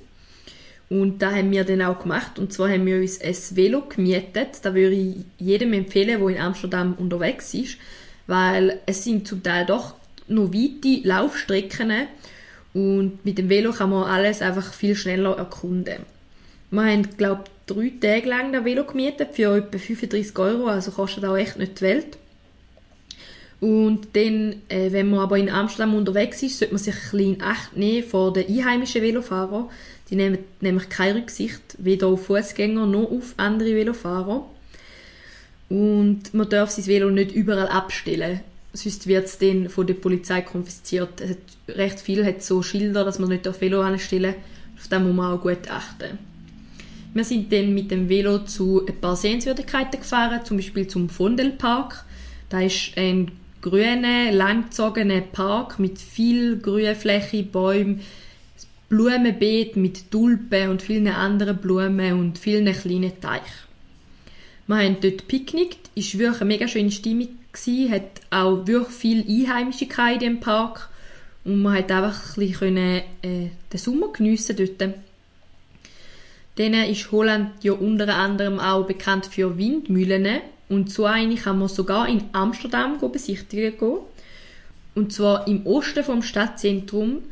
[0.90, 2.38] Und da haben wir dann auch gemacht.
[2.38, 4.60] Und zwar haben wir uns ein Velo gemietet.
[4.64, 7.78] Da würde ich jedem empfehlen, der in Amsterdam unterwegs ist
[8.28, 9.96] weil es sind zum Teil doch
[10.28, 11.92] noch weite Laufstrecken
[12.74, 16.00] und mit dem Velo kann man alles einfach viel schneller erkunden.
[16.72, 20.92] Wir haben, glaube ich, drei Tage lang das Velo gemietet für etwa 35 Euro, also
[20.92, 22.18] kostet auch echt nicht die Welt.
[23.62, 27.36] Und dann, äh, wenn man aber in Amsterdam unterwegs ist, sollte man sich ein bisschen
[27.36, 29.70] in Acht nehmen vor den einheimischen Velofahrern.
[30.10, 34.48] Die nehmen nämlich keine Rücksicht, weder auf Fußgänger noch auf andere Velofahrer.
[35.70, 38.42] Und man darf sein Velo nicht überall abstellen.
[38.74, 41.22] Sonst wird es dann von der Polizei konfisziert.
[41.22, 44.44] Es hat recht viel hat so Schilder, dass man nicht auf Velo anstellen darf.
[44.78, 46.20] Auf das muss man auch gut achten.
[47.14, 52.04] Wir sind dann mit dem Velo zu ein paar Sehenswürdigkeiten gefahren, zum Beispiel zum Vondelpark.
[52.50, 58.02] Da ist ein grüner, langgezogener Park mit viel Grünfläche, Bäumen,
[58.90, 63.65] Blumenbeet mit Tulpen und vielen anderen Blumen und vielen kleinen Teichen.
[64.68, 68.96] Wir haben dort picknickt, es war wirklich eine mega schöne Stimmung, gewesen, hat auch wirklich
[68.96, 70.90] viel Einheimische in dem Park
[71.44, 74.94] und man hat einfach ein bisschen äh, den Sommer geniessen dort.
[76.56, 81.68] Dann ist Holland ja unter anderem auch bekannt für Windmühlen und so eine kann man
[81.68, 84.00] sogar in Amsterdam besichtigen gehen.
[84.96, 87.24] Und zwar im Osten vom Stadtzentrum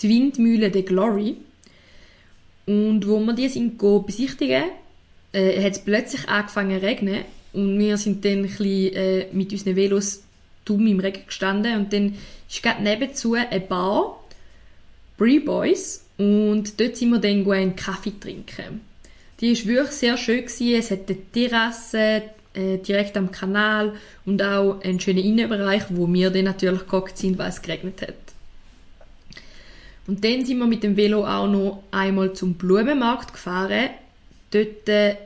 [0.00, 1.36] die Windmühle The Glory.
[2.66, 4.64] Und wo man die sind besichtigen,
[5.34, 9.52] äh, hat es plötzlich angefangen zu regnen und wir sind dann ein bisschen, äh, mit
[9.52, 10.22] unseren Velos
[10.64, 12.14] dumm im Regen gestanden und dann
[12.48, 14.24] ist gerade nebenzu eine Bar,
[15.18, 18.80] Bree Boys, und dort sind wir dann einen Kaffee trinken.
[19.40, 20.74] Die war wirklich sehr schön gewesen.
[20.74, 22.22] Es hat eine Terrasse
[22.54, 23.94] äh, direkt am Kanal
[24.24, 28.14] und auch einen schönen Innenbereich, wo wir dann natürlich geguckt sind, weil es geregnet hat.
[30.06, 33.90] Und dann sind wir mit dem Velo auch noch einmal zum Blumenmarkt gefahren
[34.54, 35.16] Dort äh,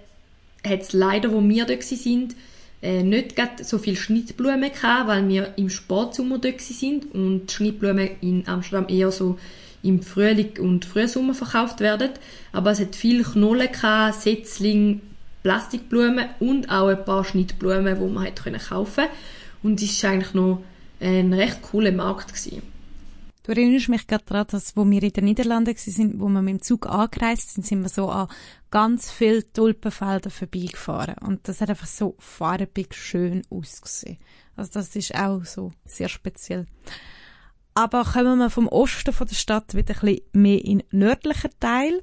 [0.66, 2.34] hat es leider, wo wir dort sind,
[2.80, 8.48] äh, nicht so viel Schnittblumen gehabt, weil wir im Sportsommer dort sind und Schnittblumen in
[8.48, 9.38] Amsterdam eher so
[9.82, 12.10] im Frühling und Frühsommer verkauft werden.
[12.52, 15.02] Aber es hat viel Knollen gehabt, Setzling,
[15.42, 19.12] Plastikblumen und auch ein paar Schnittblumen, die man kaufen konnte.
[19.62, 20.62] Und es war eigentlich noch
[21.00, 22.28] ein recht cooler Markt.
[22.28, 22.62] Gewesen.
[23.48, 26.54] Du erinnerst mich gerade daran, dass, wo wir in den Niederlanden sind, wo wir mit
[26.54, 28.28] dem Zug angereist sind, sind wir so an
[28.70, 31.16] ganz vielen Tulpenfeldern vorbeigefahren.
[31.18, 34.18] Und das hat einfach so farbig schön ausgesehen.
[34.56, 36.66] Also das ist auch so sehr speziell.
[37.74, 41.50] Aber kommen wir vom Osten von der Stadt wieder ein bisschen mehr in den nördlichen
[41.60, 42.02] Teil.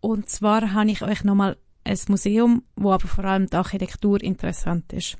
[0.00, 4.92] Und zwar habe ich euch nochmal ein Museum, wo aber vor allem die Architektur interessant
[4.92, 5.16] ist.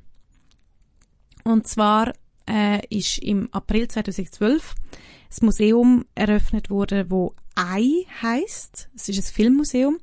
[1.43, 2.13] Und zwar
[2.47, 4.75] äh, ist im April 2012
[5.29, 8.89] das Museum eröffnet wurde, wo Ei heißt.
[8.95, 9.97] Es ist ein Filmmuseum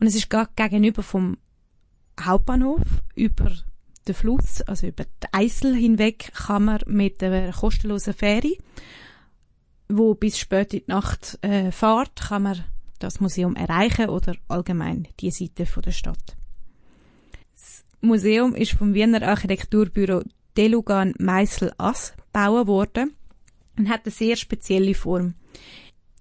[0.00, 1.38] und es ist gerade gegenüber vom
[2.20, 2.82] Hauptbahnhof
[3.14, 3.52] über
[4.06, 8.52] den Fluss, also über die Eisel hinweg, kann man mit der kostenlosen Fähre
[9.88, 12.64] wo bis spät in die Nacht äh, fährt, kann man
[12.98, 16.36] das Museum erreichen oder allgemein die Seite von der Stadt.
[17.54, 20.22] Das Museum ist vom Wiener Architekturbüro
[20.56, 23.14] Delugan Meissel Ass gebaut worden
[23.76, 25.34] und hat eine sehr spezielle Form.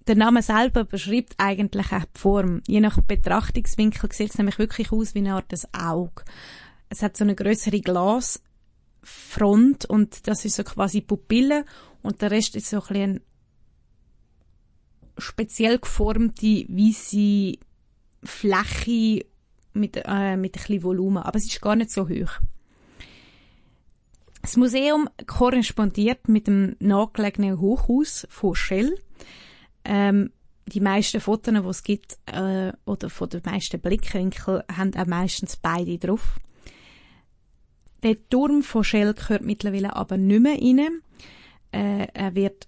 [0.07, 2.61] Der Name selber beschreibt eigentlich auch die Form.
[2.65, 6.23] Je nach Betrachtungswinkel sieht es nämlich wirklich aus wie eine Art des Auge.
[6.87, 11.65] Es hat so eine größere Glasfront und das ist so quasi Pupille
[12.03, 13.21] und der Rest ist so ein bisschen
[15.17, 17.57] speziell geformte weiße
[18.23, 19.25] Fläche
[19.73, 22.31] mit, äh, mit ein bisschen Volumen, aber es ist gar nicht so hoch.
[24.41, 28.97] Das Museum korrespondiert mit dem nahegelegenen Hochhaus von Shell.
[29.87, 30.31] Ähm,
[30.67, 35.55] die meisten Fotos, die es gibt, äh, oder von den meisten Blickwinkeln, haben auch meistens
[35.55, 36.39] beide drauf.
[38.03, 41.01] Der Turm von Shell gehört mittlerweile aber nicht mehr rein.
[41.71, 42.67] Äh, er wird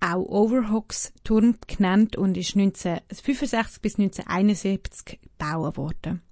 [0.00, 6.22] auch Overhocks Turm genannt und ist 1965 bis 1971 gebaut worden.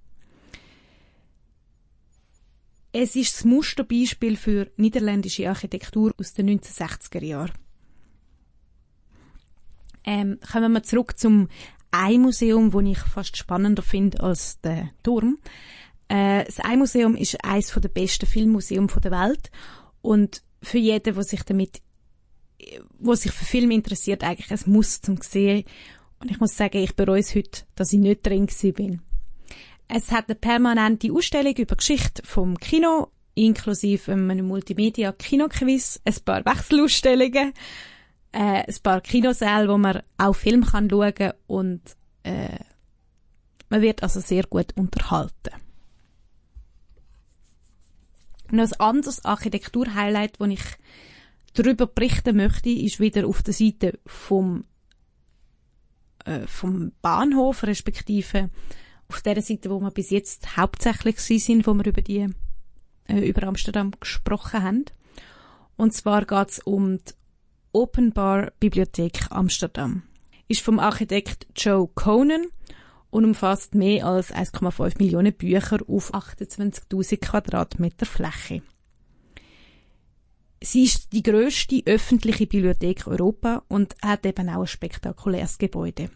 [2.93, 7.53] Es ist das Musterbeispiel für niederländische Architektur aus den 1960er Jahren.
[10.03, 11.47] Ähm, kommen wir zurück zum
[11.91, 15.37] Ei-Museum, das ich fast spannender finde als der Turm.
[16.07, 19.51] Äh, das Ei-Museum ist eines der besten Filmmuseum der Welt
[20.01, 21.81] und für jeden, der sich damit,
[22.99, 25.65] wo sich für Film interessiert, eigentlich ein Muss zum sehen.
[26.19, 29.01] Und ich muss sagen, ich bereue es heute, dass ich nicht drin bin.
[29.87, 37.53] Es hat eine permanente Ausstellung über Geschichte vom Kino, inklusive einem Multimedia-Kinoquiz, ein paar Wechselausstellungen,
[38.31, 41.81] äh, ein paar Kinosäle, wo man auch Film kann schauen und
[42.23, 42.59] äh,
[43.69, 45.51] man wird also sehr gut unterhalten.
[48.51, 50.63] Noch ein anderes Architektur-Highlight, das ich
[51.53, 54.65] darüber berichten möchte, ist wieder auf der Seite vom,
[56.25, 58.49] äh, vom Bahnhof, respektive
[59.07, 62.29] auf der Seite, wo wir bis jetzt hauptsächlich sind, wo wir über die
[63.07, 64.85] äh, über Amsterdam gesprochen haben.
[65.75, 67.13] Und zwar geht es um die
[67.73, 70.03] Open Bar Bibliothek Amsterdam.
[70.47, 72.47] Ist vom Architekt Joe Conan
[73.09, 78.61] und umfasst mehr als 1,5 Millionen Bücher auf 28.000 Quadratmeter Fläche.
[80.61, 86.09] Sie ist die größte öffentliche Bibliothek Europa und hat eben auch ein spektakuläres Gebäude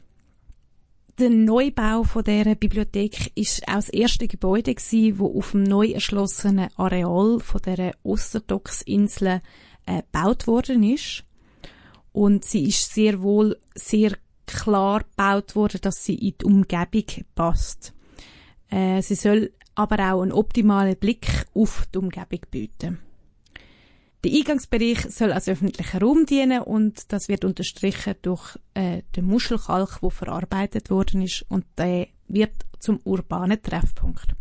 [1.18, 5.91] der Neubau von der Bibliothek ist auch das erste Gebäude gewesen, wo auf dem neu
[5.91, 9.41] erschlossenen Areal von der Osterdox-Insel
[9.86, 11.24] äh, gebaut worden ist.
[12.15, 14.13] Und sie ist sehr wohl sehr
[14.45, 17.93] klar gebaut worden, dass sie in die Umgebung passt.
[18.69, 22.99] Äh, sie soll aber auch einen optimalen Blick auf die Umgebung bieten.
[24.23, 30.01] Der Eingangsbereich soll als öffentlicher Raum dienen und das wird unterstrichen durch äh, den Muschelkalk,
[30.01, 34.38] wo verarbeitet worden ist und der wird zum urbanen Treffpunkt.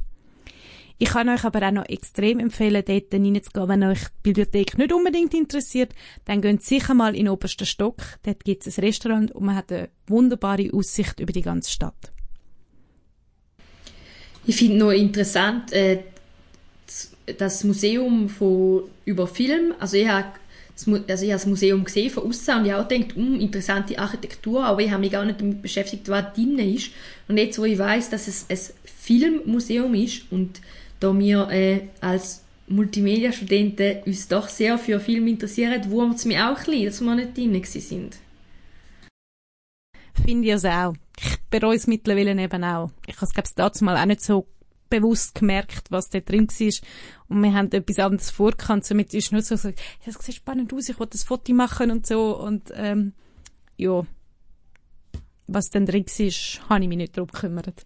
[0.99, 4.93] Ich kann euch aber auch noch extrem empfehlen, dort hineinzugehen, wenn euch die Bibliothek nicht
[4.93, 5.93] unbedingt interessiert,
[6.25, 7.97] dann geht sicher mal in den obersten Stock.
[8.23, 12.13] Dort gibt es ein Restaurant und man hat eine wunderbare Aussicht über die ganze Stadt.
[14.47, 16.01] Ich finde noch interessant, äh,
[17.39, 20.29] das Museum von, über Film, also ich habe
[21.09, 24.65] also ich das Museum gesehen von außen und ich auch gedacht, um, hm, interessante Architektur,
[24.65, 26.91] aber ich habe mich gar nicht damit beschäftigt, was drin ist.
[27.29, 30.61] Und jetzt, wo ich weiß, dass es ein Filmmuseum ist und
[31.01, 36.59] da wir äh, als Multimedia-Studenten uns doch sehr für Film interessieren, wurmt es mich auch
[36.59, 38.17] ein bisschen, dass wir nicht drin sind.
[40.25, 40.95] Finde ich es auch.
[41.19, 42.91] Ich bereue es mittlerweile eben auch.
[43.07, 44.47] Ich habe es, glaube ich, mal auch nicht so
[44.89, 46.89] bewusst gemerkt, was da drin war.
[47.29, 48.85] Und wir haben etwas anderes vorgekannt.
[48.85, 49.71] Somit ist nur so, so
[50.05, 52.39] das sieht spannend aus, ich wollte ein Foto machen und so.
[52.39, 53.13] Und, ähm,
[53.77, 54.07] ja.
[55.47, 57.85] Was dann drin war, habe ich mich nicht darum gekümmert.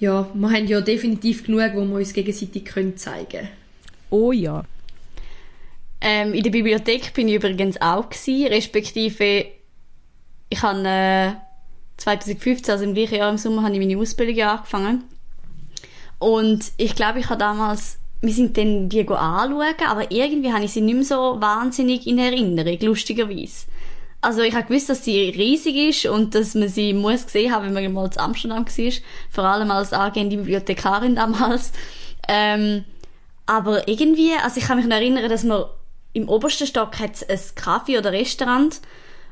[0.00, 3.48] Ja, wir haben ja definitiv genug, wo wir uns gegenseitig können zeigen können.
[4.08, 4.64] Oh ja.
[6.00, 9.46] Ähm, in der Bibliothek bin ich übrigens auch gewesen, respektive
[10.48, 11.32] ich habe äh,
[11.98, 15.04] 2015, also im gleichen Jahr im Sommer, habe ich meine Ausbildung angefangen
[16.18, 20.72] und ich glaube, ich habe damals, wir sind dann die anschauen, aber irgendwie habe ich
[20.72, 23.66] sie nicht mehr so wahnsinnig in Erinnerung, lustigerweise.
[24.22, 27.74] Also ich habe gewusst, dass sie riesig ist und dass man sie muss gesehen haben,
[27.74, 28.92] wenn man mal zu Amsterdam war.
[29.30, 31.72] Vor allem als angehende Bibliothekarin damals.
[32.28, 32.84] Ähm,
[33.46, 35.64] aber irgendwie, also ich kann mich noch erinnern, dass man
[36.12, 38.80] im obersten Stock hat ein Kaffee oder Restaurant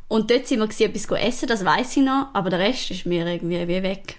[0.09, 3.27] und dort sind wir etwas essen, das weiß ich noch, aber der Rest ist mir
[3.27, 4.19] irgendwie wie weg.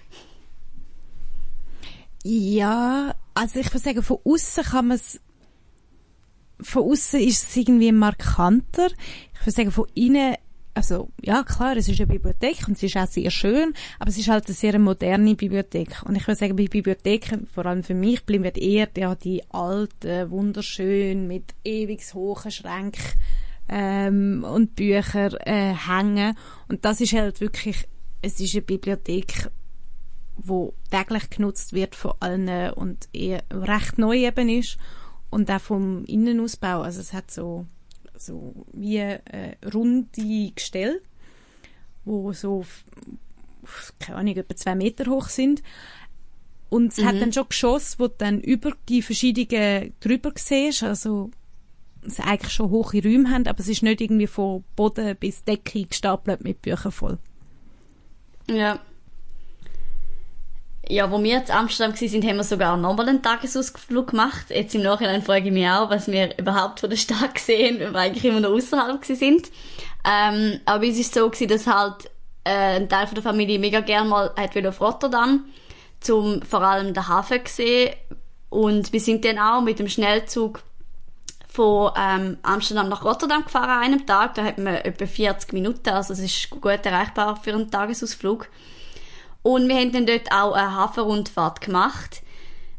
[2.22, 5.20] Ja, also ich würde sagen, von außen kann man es,
[6.60, 8.88] von außen ist es irgendwie markanter.
[9.34, 10.36] Ich würde sagen, von innen
[10.74, 14.18] also ja klar, es ist eine Bibliothek und sie ist auch sehr schön, aber es
[14.18, 16.02] ist halt eine sehr moderne Bibliothek.
[16.04, 20.30] Und ich würde sagen, bei Bibliotheken, vor allem für mich, bleiben eher ja, die alten,
[20.30, 23.02] wunderschön, mit ewig hohen Schränken
[23.68, 26.36] ähm, und Bücher äh, hängen.
[26.68, 27.88] Und das ist halt wirklich,
[28.22, 29.50] es ist eine Bibliothek,
[30.36, 34.78] wo täglich genutzt wird von allen und eher recht neu eben ist
[35.30, 36.82] und auch vom Innenausbau.
[36.82, 37.66] Also es hat so
[38.20, 41.00] so wie äh, runde Gestelle,
[42.04, 42.64] wo so
[43.98, 45.62] keine Ahnung, etwa zwei Meter hoch sind.
[46.68, 47.04] Und es mhm.
[47.06, 51.30] hat dann schon Geschosse, wo du dann über die verschiedenen drüber siehst, also
[52.02, 55.84] es eigentlich schon hohe Räume haben, aber es ist nicht irgendwie von Boden bis Decke
[55.84, 57.18] gestapelt mit Büchern voll.
[58.48, 58.80] Ja
[60.90, 64.46] ja, wo wir in Amsterdam waren, haben wir sogar nochmal einen Tagesausflug gemacht.
[64.48, 67.92] Jetzt im Nachhinein frage ich mich auch, was wir überhaupt von der Stadt gesehen, weil
[67.92, 69.50] wir eigentlich immer noch außerhalb sind.
[70.04, 72.10] Ähm, aber es ist so gewesen, dass halt
[72.44, 75.44] äh, ein Teil von der Familie mega gerne mal hat auf Rotterdam,
[76.00, 77.94] zum vor allem den Hafen gesehen.
[78.48, 80.62] Und wir sind dann auch mit dem Schnellzug
[81.48, 84.34] von ähm, Amsterdam nach Rotterdam gefahren an einem Tag.
[84.34, 88.48] Da hat man etwa 40 Minuten, also es ist gut erreichbar für einen Tagesausflug.
[89.42, 92.22] Und wir haben dann dort auch eine Hafenrundfahrt gemacht.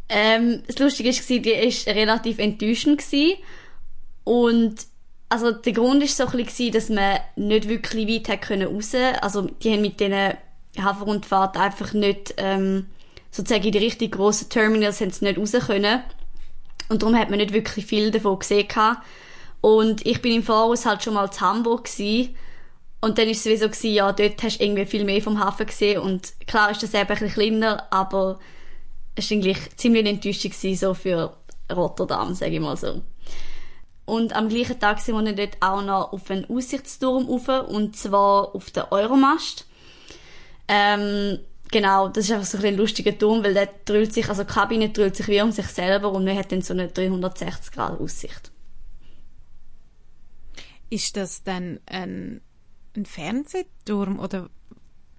[0.09, 2.99] Ähm, das Lustige war, die war relativ enttäuschend.
[2.99, 3.37] Gewesen.
[4.23, 4.75] Und
[5.29, 8.93] also der Grund war so ein bisschen, dass man nicht wirklich weit hat raus.
[9.21, 10.33] Also die haben mit diesen
[10.77, 12.87] Hafenrundfahrten einfach nicht ähm,
[13.31, 16.03] sozusagen in die richtig grossen Terminals haben sie nicht raus können.
[16.89, 18.67] Und darum hat man nicht wirklich viel davon gesehen.
[19.61, 22.35] Und ich bin im Voraus halt schon mal zu Hamburg gewesen
[23.01, 25.43] und dann ist es wie so gewesen, ja, dort hast du irgendwie viel mehr vom
[25.43, 28.39] Hafen gesehen und klar ist das eben ein bisschen kleiner, aber
[29.15, 31.35] es war eigentlich ziemlich enttäuschend gewesen, so für
[31.71, 33.01] Rotterdam, sage ich mal so.
[34.05, 38.53] Und am gleichen Tag sind wir dort auch noch auf einen Aussichtsturm rauf, und zwar
[38.55, 39.65] auf den Euromast.
[40.67, 41.39] Ähm,
[41.71, 44.53] genau, das ist einfach so ein, ein lustiger Turm, weil der drüllt sich, also die
[44.53, 47.99] Kabine drüllt sich wie um sich selber und man hat dann so eine 360 Grad
[47.99, 48.51] Aussicht.
[50.89, 52.41] Ist das dann ein
[52.95, 54.49] ein Fernsehturm oder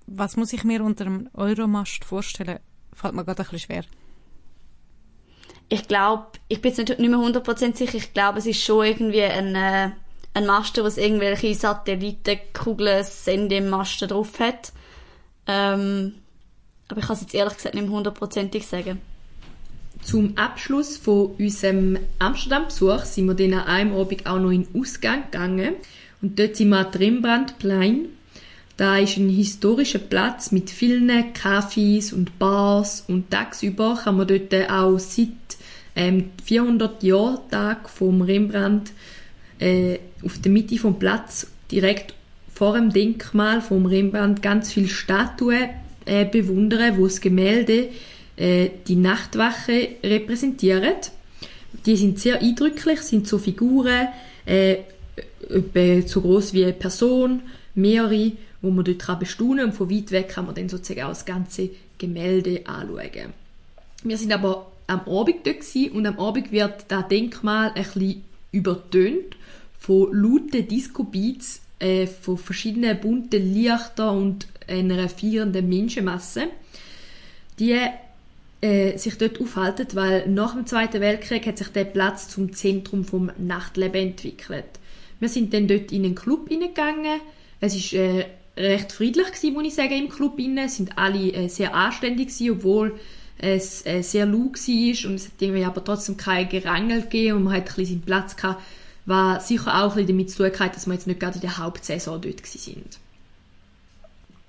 [0.07, 2.59] was muss ich mir unter einem Euromast vorstellen?
[2.93, 3.85] Fällt mir gerade ein bisschen schwer.
[5.69, 9.23] Ich glaube, ich bin jetzt nicht, mehr 100% sicher, ich glaube, es ist schon irgendwie
[9.23, 9.91] ein, äh,
[10.35, 14.73] ein Master, was irgendwelche Satellitenkugeln, Sendemasten drauf hat.
[15.47, 16.15] Ähm,
[16.89, 19.01] aber ich kann es jetzt ehrlich gesagt nicht mehr hundertprozentig sagen.
[20.03, 24.81] Zum Abschluss von unserem Amsterdam-Besuch sind wir dann an einem Abend auch noch in den
[24.81, 25.77] Ausgang gegangen.
[26.23, 28.07] Und dort sind wir an Rembrandtplein.
[28.77, 34.55] Da ist ein historischer Platz mit vielen Cafés und Bars und tagsüber kann man dort
[34.71, 35.29] auch seit
[35.95, 38.93] ähm, 400 Jahren Tag vom Rembrandt
[39.59, 42.15] äh, auf der Mitte vom Platz direkt
[42.53, 45.69] vor dem Denkmal vom Rembrandt ganz viele Statuen
[46.07, 47.89] äh, bewundern, wo das Gemälde
[48.37, 50.95] äh, die Nachtwache repräsentieren.
[51.87, 54.09] Die sind sehr eindrücklich, sind so Figuren,
[54.47, 54.77] äh,
[55.49, 57.43] etwa so groß wie eine Person,
[57.75, 61.25] mehrere, wo man dort bestaunen und von weit weg kann man dann sozusagen auch das
[61.25, 63.33] ganze Gemälde anschauen.
[64.05, 69.37] Wir sind aber am Abend dort und am Abend wird das Denkmal ein bisschen übertönt
[69.79, 76.49] von lauten Disco-Beats, äh, von verschiedenen bunten Lichtern und einer feiernden Menschenmasse,
[77.59, 77.77] die
[78.61, 83.05] äh, sich dort aufhalten, weil nach dem Zweiten Weltkrieg hat sich der Platz zum Zentrum
[83.05, 84.65] vom Nachtleben entwickelt.
[85.23, 87.21] Wir sind dann dort in einen Club hineingegangen.
[87.61, 90.37] Es ist äh, recht friedlich gewesen, muss ich sagen, im Club.
[90.57, 92.99] Es sind alle äh, sehr anständig gewesen, obwohl
[93.39, 97.45] es äh, sehr laut war und es hat irgendwie aber trotzdem kein Gerangel gegeben und
[97.45, 98.65] man hat ein bisschen seinen Platz gehabt,
[99.07, 101.43] war sicher auch ein bisschen damit zu tun gehabt, dass wir jetzt nicht gerade in
[101.43, 102.99] der Hauptsaison dort sind.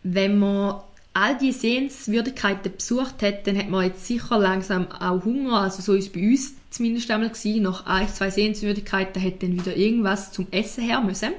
[0.02, 0.82] Wenn man
[1.14, 5.94] all die Sehenswürdigkeiten besucht hat, dann hat man jetzt sicher langsam auch Hunger, also so
[5.94, 7.64] ist es bei uns zumindest einmal gewesen.
[7.64, 11.34] Nach ein, zwei Sehenswürdigkeiten hätte dann wieder irgendwas zum Essen her müssen.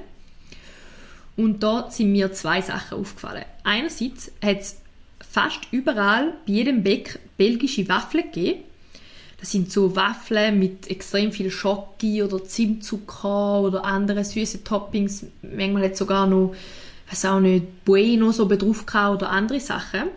[1.35, 3.43] Und da sind mir zwei Sachen aufgefallen.
[3.63, 4.77] Einerseits hat es
[5.19, 8.61] fast überall bei jedem Bäck belgische Waffeln gegeben.
[9.37, 15.25] Das sind so Waffeln mit extrem viel Schoki oder Zimtzucker oder anderen süßen Toppings.
[15.41, 16.55] Manchmal hat sogar noch,
[17.09, 20.09] weiß auch nicht, Bueno so drauf oder andere Sachen.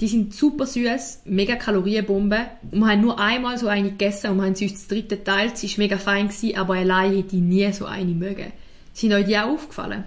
[0.00, 2.46] Die sind super süß, mega Kalorienbombe.
[2.70, 5.54] Und wir haben nur einmal so eine gegessen und haben sie uns das dritte Teil.
[5.54, 8.52] Sie war mega fein, gewesen, aber allein hätte ich nie so eine mögen.
[8.94, 10.04] Sind euch die auch aufgefallen?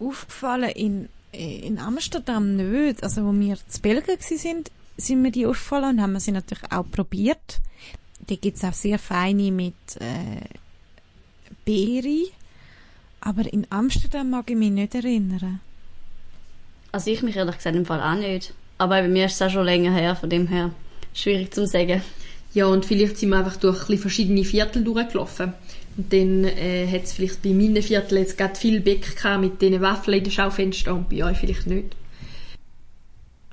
[0.00, 3.04] Aufgefallen in, in Amsterdam nicht.
[3.04, 4.64] Also, wo wir zu Belgien waren,
[4.96, 7.60] sind mir die aufgefallen und haben sie natürlich auch probiert.
[8.26, 10.40] Da es auch sehr feine mit äh,
[11.64, 12.26] Beere
[13.24, 15.60] Aber in Amsterdam mag ich mich nicht erinnern.
[16.92, 18.52] Also ich mich ehrlich gesagt im Fall auch nicht.
[18.76, 20.70] Aber bei mir ist es auch schon länger her, von dem her
[21.14, 22.02] schwierig zu sagen.
[22.52, 25.54] Ja, und vielleicht sind wir einfach durch ein verschiedene Viertel durchgelaufen.
[25.96, 29.62] Und dann äh, hat es vielleicht bei meinen Vierteln jetzt gerade viel Bäck gehabt mit
[29.62, 31.96] diesen Waffeln in den Schaufenstern und bei euch vielleicht nicht.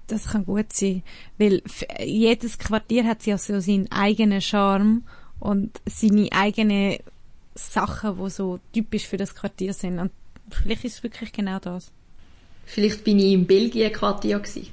[0.07, 1.03] Das kann gut sein,
[1.37, 1.61] weil
[2.03, 5.03] jedes Quartier hat ja so seinen eigenen Charme
[5.39, 6.97] und seine eigenen
[7.55, 9.99] Sachen, die so typisch für das Quartier sind.
[9.99, 10.11] Und
[10.49, 11.91] vielleicht ist es wirklich genau das.
[12.65, 14.67] Vielleicht bin ich in Belgien Quartier gsi.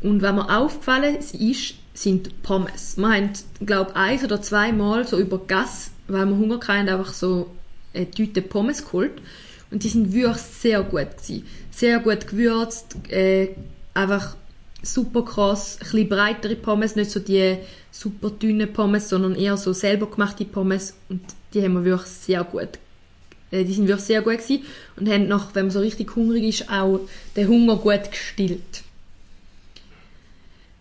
[0.00, 2.96] Und was mir aufgefallen ist, sind Pommes.
[2.96, 7.50] Wir haben, glaube eins oder zweimal so über Gas, weil wir Hunger hatten, einfach so
[7.94, 9.20] eine Tüte Pommes geholt.
[9.70, 11.46] Und die sind wirklich sehr gut gewesen.
[11.70, 13.50] Sehr gut gewürzt, äh,
[13.94, 14.36] einfach
[14.82, 17.58] super krass, ein bisschen breitere Pommes, nicht so die
[17.92, 20.94] super dünnen Pommes, sondern eher so selber gemachte Pommes.
[21.08, 21.20] Und
[21.54, 22.78] die haben wir wirklich sehr gut
[23.52, 24.64] äh, die sind wirklich sehr gut gewesen
[24.96, 27.00] und haben noch, wenn man so richtig hungrig ist, auch
[27.36, 28.82] den Hunger gut gestillt.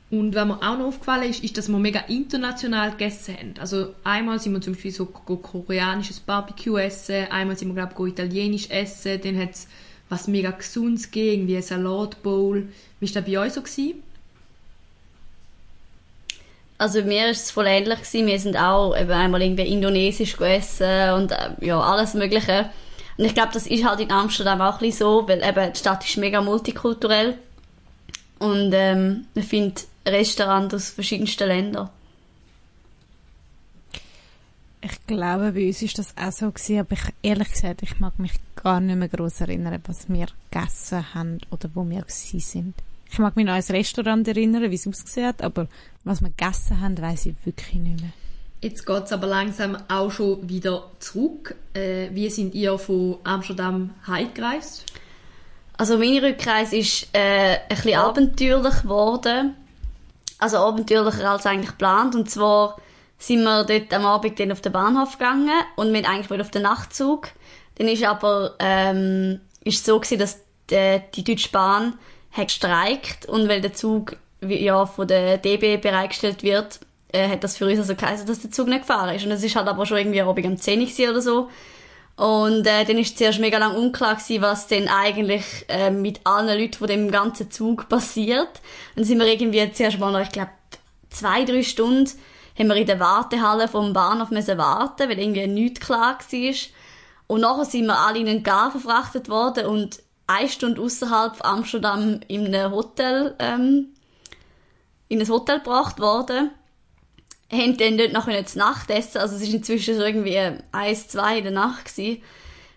[0.10, 3.54] Und was mir auch noch aufgefallen ist, ist, dass wir mega international gegessen haben.
[3.60, 8.14] Also einmal sind wir zum Beispiel so koreanisches Barbecue essen, einmal sind wir glaube ich
[8.14, 9.68] italienisch essen, dann hat es
[10.10, 12.68] was mega gesundes gegeben, wie ein Salatbowl.
[13.00, 13.62] Wie war das bei euch so?
[13.62, 14.04] Gewesen?
[16.82, 18.26] Also bei mir ist es voll ähnlich gewesen.
[18.26, 22.72] Wir sind auch eben einmal irgendwie indonesisch gegessen und äh, ja, alles mögliche.
[23.20, 26.04] Und ich glaube, das ist halt in Amsterdam auch ein so, weil eben die Stadt
[26.04, 27.38] ist mega multikulturell.
[28.40, 31.92] Und ähm, man findet Restaurants aus verschiedensten Ländern.
[34.82, 38.18] Ich glaube, bei uns ist das auch so gewesen, aber ich, ehrlich gesagt, ich mag
[38.18, 42.74] mich gar nicht mehr groß erinnern, was wir gegessen haben oder wo wir sind.
[43.12, 45.68] Ich mag mich noch an ein Restaurant erinnern, wie es ausgesehen hat, aber
[46.04, 48.12] was wir gegessen haben, weiß ich wirklich nicht mehr.
[48.62, 51.56] Jetzt geht es aber langsam auch schon wieder zurück.
[51.74, 54.86] Äh, wie sind ihr von Amsterdam heimgereist?
[55.78, 59.56] Also meine Rückreise ist äh, ein bisschen abenteuerlich geworden.
[60.38, 62.14] Also abenteuerlicher als eigentlich geplant.
[62.14, 62.78] Und zwar
[63.18, 66.62] sind wir dort am Abend dann auf den Bahnhof gegangen und wir eigentlich auf den
[66.62, 67.30] Nachtzug.
[67.76, 70.40] Dann ist aber ähm, ist so gewesen, dass
[70.70, 71.98] die, die Deutsche Bahn
[72.32, 76.80] hat gestreikt und weil der Zug wie- ja von der DB bereitgestellt wird,
[77.14, 79.26] äh, hat das für uns also geheißen, dass der Zug nicht gefahren ist.
[79.26, 81.50] Und es ist halt aber schon irgendwie Abend um 10 Uhr oder so.
[82.18, 86.60] Und äh, dann ist zuerst mega lang unklar gewesen, was denn eigentlich äh, mit allen
[86.60, 88.62] Leuten von dem ganzen Zug passiert.
[88.96, 90.52] Dann sind wir irgendwie zuerst mal noch, ich glaube,
[91.10, 92.10] zwei, drei Stunden
[92.58, 96.54] haben wir in der Wartehalle vom Bahnhof müssen warten, weil irgendwie nichts klar war.
[97.28, 101.46] Und nachher sind wir alle in einen Gar verfrachtet worden und eine Stunde außerhalb von
[101.46, 103.88] Amsterdam in einem Hotel, ähm,
[105.12, 106.52] in ein Hotel gebracht worden
[107.52, 109.18] haben dann dort noch zu Nacht essen.
[109.18, 110.40] Also es ist inzwischen so irgendwie
[110.72, 112.22] eins, zwei in der Nacht gewesen.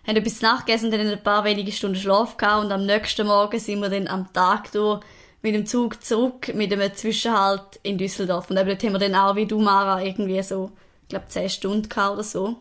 [0.05, 2.85] Haben etwas zu Nacht gegessen und dann ein paar wenige Stunden Schlaf gehabt und am
[2.85, 4.99] nächsten Morgen sind wir dann am Tag durch
[5.43, 8.49] mit dem Zug zurück, mit einem Zwischenhalt in Düsseldorf.
[8.49, 10.71] Und eben dort haben wir dann auch, wie du, Mara, irgendwie so,
[11.03, 12.57] ich glaube, zehn Stunden gehabt oder so.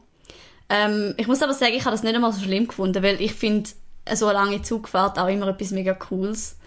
[0.68, 3.32] Ähm, ich muss aber sagen, ich habe das nicht einmal so schlimm gefunden, weil ich
[3.32, 3.70] finde
[4.14, 6.58] so eine lange Zugfahrt auch immer etwas mega Cooles.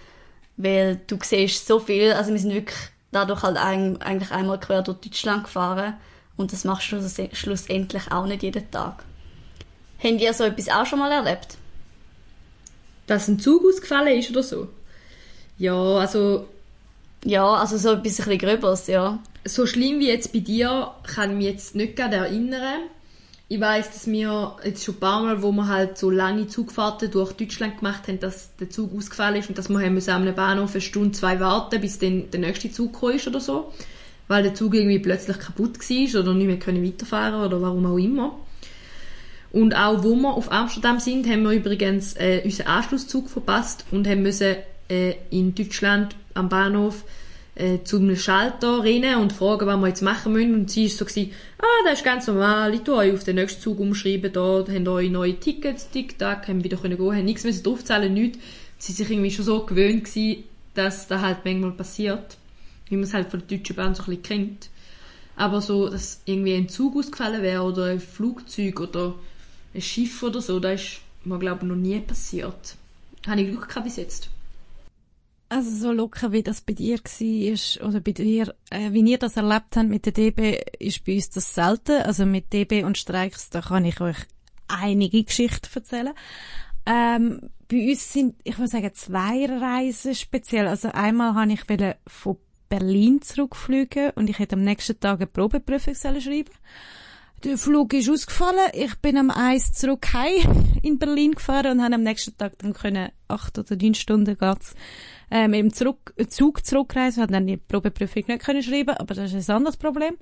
[0.57, 2.77] Weil du siehst so viel, also wir sind wirklich
[3.11, 5.95] dadurch halt ein, eigentlich einmal quer durch Deutschland gefahren
[6.35, 9.03] und das machst du schluss- schlussendlich auch nicht jeden Tag.
[10.03, 11.57] Habt ihr so etwas auch schon mal erlebt?
[13.07, 14.67] Dass ein Zug ausgefallen ist oder so?
[15.57, 16.47] Ja, also
[17.23, 19.17] Ja, also so etwas ein bisschen Gröberes, ja.
[19.45, 22.81] so schlimm wie jetzt bei dir kann ich mich jetzt nicht gerade erinnern.
[23.49, 27.09] Ich weiß, dass wir jetzt schon ein paar Mal, wo wir halt so lange Zugfahrten
[27.09, 30.35] durch Deutschland gemacht haben, dass der Zug ausgefallen ist und dass wir haben müssen einem
[30.35, 33.71] Bahnhof eine Stunde, zwei warten, bis dann der nächste Zug ist oder so.
[34.27, 37.97] Weil der Zug irgendwie plötzlich kaputt war oder nicht mehr können weiterfahren oder warum auch
[37.97, 38.37] immer.
[39.53, 44.09] Und auch wo wir auf Amsterdam sind, haben wir übrigens äh, unseren Anschlusszug verpasst und
[44.09, 44.57] haben müssen
[44.89, 47.05] äh, in Deutschland am Bahnhof
[47.57, 50.53] äh, zum Schalter rennen und fragen, was wir jetzt machen müssen.
[50.53, 53.35] Und sie ist so gewesen, ah, das ist ganz normal, ich tue euch auf den
[53.35, 57.43] nächsten Zug umschreiben, da habt eure neue Tickets, tick-tack, haben wieder können gehen, haben nichts
[57.43, 58.39] müssen draufzahlen, nichts.
[58.77, 60.43] Sie sind sich irgendwie schon so gewöhnt gewesen,
[60.75, 62.37] dass das halt manchmal passiert.
[62.89, 64.69] Wie man es halt von der Deutschen Bahn so ein bisschen kennt.
[65.35, 69.15] Aber so, dass irgendwie ein Zug ausgefallen wäre oder ein Flugzeug oder
[69.73, 72.75] ein Schiff oder so, das ist mir, glaube ich, noch nie passiert.
[73.27, 74.29] Habe ich Glück gehabt bis jetzt.
[75.49, 79.37] Also so locker, wie das bei dir war, oder bei dir, äh, wie ihr das
[79.37, 82.01] erlebt habt mit der DB, ist bei uns das selten.
[82.01, 84.17] Also mit DB und Streiks, da kann ich euch
[84.67, 86.13] einige Geschichten erzählen.
[86.85, 90.67] Ähm, bei uns sind, ich würde sagen, zwei Reisen speziell.
[90.67, 91.61] Also einmal habe ich
[92.07, 92.37] von
[92.69, 96.51] Berlin zurückfliegen und ich hätte am nächsten Tag eine Probeprüfung sollen schreiben
[97.43, 98.71] Der Flug ist ausgefallen.
[98.73, 102.73] Ich bin am Eis zurück heim in Berlin gefahren und habe am nächsten Tag dann
[102.73, 104.73] können, acht oder neun Stunden geht's,
[105.29, 107.21] ähm, im Zurück, Zug zurückreisen.
[107.21, 110.17] Haben dann die Probeprüfung nicht können schreiben, aber das ist ein anderes Problem.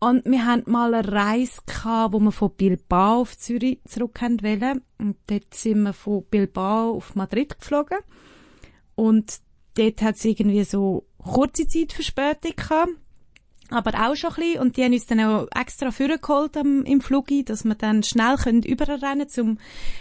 [0.00, 4.82] Und wir hatten mal eine Reise gehabt, wo wir von Bilbao auf Zürich zurück wollten.
[4.98, 7.98] Und dort sind wir von Bilbao auf Madrid geflogen.
[8.96, 9.38] Und
[9.76, 12.90] dort hat es irgendwie so kurze Zeit Verspätung gehabt.
[13.70, 14.60] Aber auch schon ein bisschen.
[14.60, 18.36] Und die haben uns dann auch extra vorgeholt am, im Flug, dass wir dann schnell
[18.36, 19.58] können überrennen zum,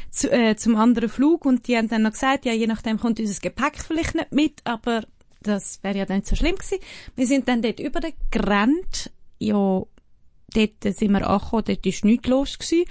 [0.09, 1.45] zu, äh, zum anderen Flug.
[1.45, 4.61] Und die haben dann noch gesagt, ja, je nachdem kommt unser Gepäck vielleicht nicht mit,
[4.63, 5.03] aber
[5.41, 6.79] das wäre ja dann nicht so schlimm gewesen.
[7.15, 12.59] Wir sind dann dort übergerannt ja, dort sind wir angekommen, dort war nichts los.
[12.59, 12.85] Gewesen.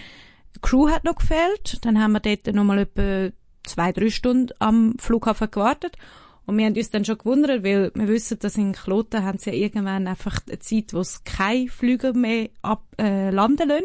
[0.56, 1.78] Die Crew hat noch gefehlt.
[1.82, 3.30] Dann haben wir dort noch mal etwa
[3.64, 5.96] zwei, drei Stunden am Flughafen gewartet.
[6.48, 9.50] Und wir haben uns dann schon gewundert, weil wir wissen, dass in Kloten haben sie
[9.50, 13.84] ja irgendwann einfach eine Zeit, wo es keine Flüge mehr ab, äh, landen lassen.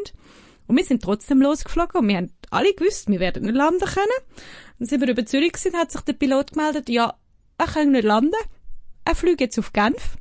[0.67, 4.47] Und wir sind trotzdem losgeflogen und wir haben alle gewusst, wir werden nicht landen können.
[4.79, 7.15] Dann sind wir über Zürich gewesen, hat sich der Pilot gemeldet, ja,
[7.57, 8.31] er kann nicht landen.
[9.03, 10.15] Er fliegt jetzt auf Genf.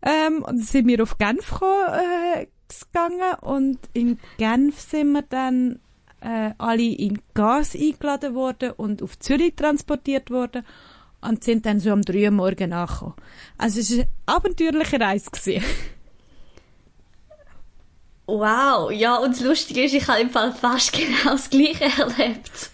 [0.00, 2.00] Ähm, und dann sind wir auf Genf gekommen,
[2.34, 5.80] äh, gegangen und in Genf sind wir dann
[6.22, 10.64] äh, alle in Gas eingeladen worden und auf Zürich transportiert worden
[11.22, 13.14] und sind dann so um drei Uhr morgen angekommen.
[13.58, 15.30] Also es war eine abenteuerliche Reise.
[18.26, 22.70] Wow, ja, und das Lustige ist, ich habe im Fall fast genau das Gleiche erlebt.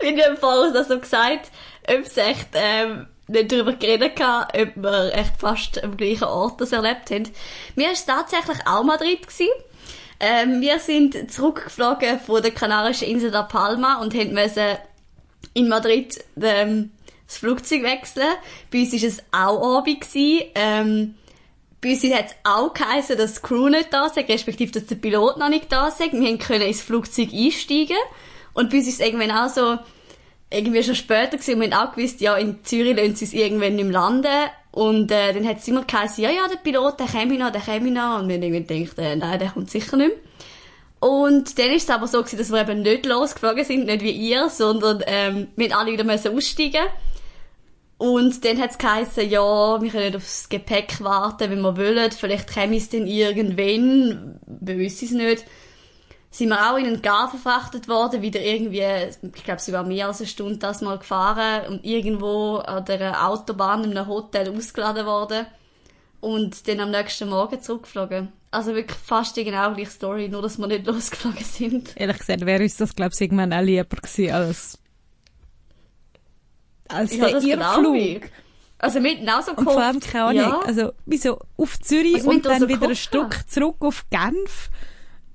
[0.00, 1.50] Wie du im Fall so gesagt,
[1.88, 6.60] ob es echt ähm, nicht darüber geredet gehabt, ob wir echt fast am gleichen Ort
[6.60, 7.28] das erlebt haben.
[7.74, 9.22] Mir war es tatsächlich auch Madrid.
[9.26, 9.48] Gewesen.
[10.20, 14.78] Ähm, wir sind zurückgeflogen von der kanarischen Insel La Palma und müssen
[15.54, 16.90] in Madrid ähm,
[17.28, 18.34] das Flugzeug wechseln.
[18.72, 20.06] Bei uns war es auch Abend.
[20.14, 21.14] Ähm,
[21.80, 24.96] bei uns hat es auch geheißen, dass die Crew nicht da ist, respektive, dass der
[24.96, 26.00] Pilot noch nicht da ist.
[26.00, 27.96] Wir können ins Flugzeug einsteigen.
[28.54, 29.78] Und bei uns ist es irgendwann auch so,
[30.50, 33.34] irgendwie schon später gewesen und wir haben auch gewusst, ja, in Zürich lassen sie es
[33.34, 34.50] irgendwann nicht mehr landen.
[34.70, 37.60] Und äh, dann hat es immer geheißen, ja, ja, der Pilot, der käme noch, der
[37.60, 38.20] käme noch.
[38.20, 40.16] Und wir haben irgendwie gedacht, äh, nein, der kommt sicher nicht mehr.
[41.00, 44.10] Und dann ist es aber so gewesen, dass wir eben nicht losgeflogen sind, nicht wie
[44.10, 46.86] ihr, sondern ähm, wir alle wieder müssen aussteigen
[47.98, 52.12] Und dann hat es geheißen, ja, wir können aufs Gepäck warten, wenn wir wollen.
[52.12, 55.44] Vielleicht käme es dann irgendwann, wir wissen es nicht
[56.30, 58.82] sind wir auch in einen Gar verfrachtet worden, wieder irgendwie,
[59.34, 63.26] ich glaube, sie war mehr als eine Stunde das mal gefahren und irgendwo an der
[63.26, 65.46] Autobahn in einem Hotel ausgeladen worden
[66.20, 68.32] und dann am nächsten Morgen zurückgeflogen.
[68.50, 71.96] Also wirklich fast die genau gleiche Story, nur dass wir nicht losgeflogen sind.
[71.96, 74.78] Ehrlich gesagt, wäre uns das, glaube ich, irgendwann auch lieber gewesen als,
[76.88, 78.22] als Ja, der das genau Irrflug.
[78.80, 80.60] Also mit genauso Und vor allem, keine Ahnung, Ja.
[80.60, 84.70] also, wieso auf Zürich Also, und wir dann so wieder ein Stück zurück auf Genf.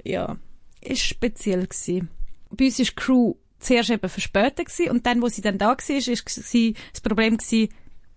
[0.04, 0.38] Ja,
[0.82, 2.10] ist speziell gewesen.
[2.52, 5.70] Bei uns ist die Crew zuerst eben verspätet gewesen und dann, wo sie dann da
[5.70, 7.70] war, ist gsi- das Problem gewesen,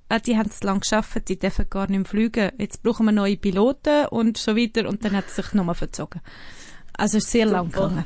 [0.09, 2.51] ah, die haben es lang geschafft, die dürfen gar nicht mehr fliegen.
[2.59, 6.21] Jetzt brauchen wir neue Piloten und so weiter und dann hat es sich nochmal verzogen.
[6.97, 8.05] Also es ist sehr lang gegangen.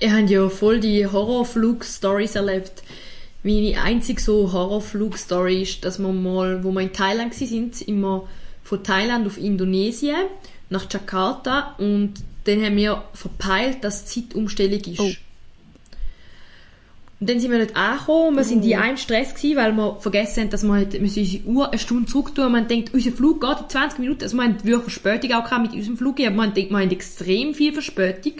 [0.00, 2.82] Ihr habt ja voll die Horrorflug-Stories erlebt.
[3.42, 8.28] Meine einzige so Horrorflug-Story ist, dass wir mal, wo wir in Thailand gsi sind, immer
[8.62, 10.26] von Thailand auf Indonesien
[10.68, 12.14] nach Jakarta und
[12.44, 15.00] dann haben wir verpeilt, dass die Zeitumstellung ist.
[15.00, 15.10] Oh.
[17.20, 20.44] Und dann sind wir nicht angekommen, wir sind in einem Stress gewesen, weil wir vergessen
[20.44, 22.50] haben, dass wir halt, unsere Uhr eine Stunde zurück tun.
[22.50, 24.22] Man denkt, unser Flug geht in 20 Minuten.
[24.22, 27.52] Also wir haben wirklich Verspätung auch mit unserem Flug, aber man denkt, wir haben extrem
[27.52, 28.32] viel Verspätung.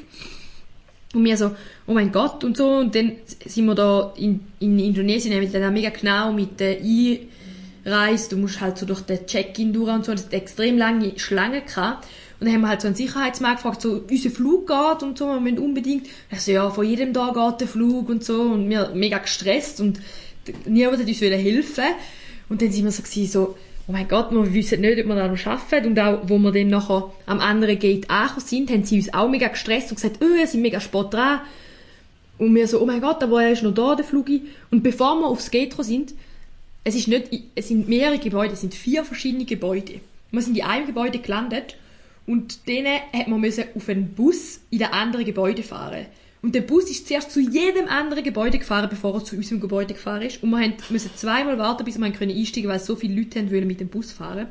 [1.12, 1.50] Und wir so,
[1.86, 2.68] oh mein Gott und so.
[2.76, 3.12] Und dann
[3.44, 8.36] sind wir da in, in Indonesien, wir dann auch mega genau mit der Einreise, du
[8.36, 12.06] musst halt so durch den Check-in durch und so, das hat extrem lange Schlange gehabt.
[12.38, 15.26] Und dann haben wir halt so einen Sicherheitsmann gefragt, so, unser Flug geht und so,
[15.26, 16.06] wir müssen unbedingt.
[16.30, 18.42] Er so, ja, von jedem Tag geht der Flug und so.
[18.42, 20.00] Und wir mega gestresst und
[20.64, 21.84] niemand hat uns helfen.
[22.48, 23.56] Und dann sind wir so gewesen, so,
[23.90, 25.84] oh mein Gott, wir wissen nicht, ob wir das noch schaffen.
[25.84, 29.28] Und auch, wo wir dann nachher am anderen Gate angekommen sind, haben sie uns auch
[29.28, 31.40] mega gestresst und gesagt, oh, wir sind mega spät dran.
[32.38, 34.42] Und wir so, oh mein Gott, aber er ist noch da, der Flugi.
[34.70, 36.14] Und bevor wir aufs Gate sind,
[36.84, 40.00] es ist nicht, es sind mehrere Gebäude, es sind vier verschiedene Gebäude.
[40.30, 41.76] Wir sind in einem Gebäude gelandet
[42.26, 46.06] und denen hat man auf einen Bus in das andere Gebäude fahren.
[46.42, 49.92] Und der Bus ist zuerst zu jedem anderen Gebäude gefahren, bevor er zu unserem Gebäude
[49.94, 50.42] gefahren ist.
[50.42, 53.88] Und wir müssen zweimal warten, bis wir einsteigen weil so viele Leute wollen mit dem
[53.88, 54.46] Bus fahren.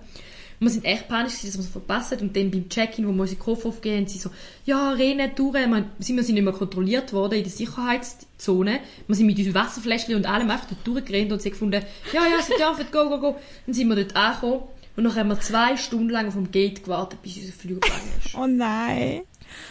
[0.60, 2.28] Und wir sind echt panisch, dass wir es verpasst haben.
[2.28, 4.30] Und dann beim Check-in, wo wir unsere Koffer aufgeben, haben sie so,
[4.66, 5.54] ja, rennen durch.
[5.54, 8.82] Wir sind, wir sind nicht mehr kontrolliert worden in der Sicherheitszone.
[9.08, 11.82] Wir sind mit unseren Wasserfläschchen und allem einfach dort durchgerannt und sie gefunden,
[12.14, 13.36] ja, ja, sie dürfen, go, go, go.
[13.66, 14.64] Dann sind wir dort angekommen.
[14.96, 18.12] Und dann haben wir zwei Stunden lang auf dem Gate gewartet, bis unser Flug gegangen
[18.24, 18.36] ist.
[18.36, 19.22] Oh nein.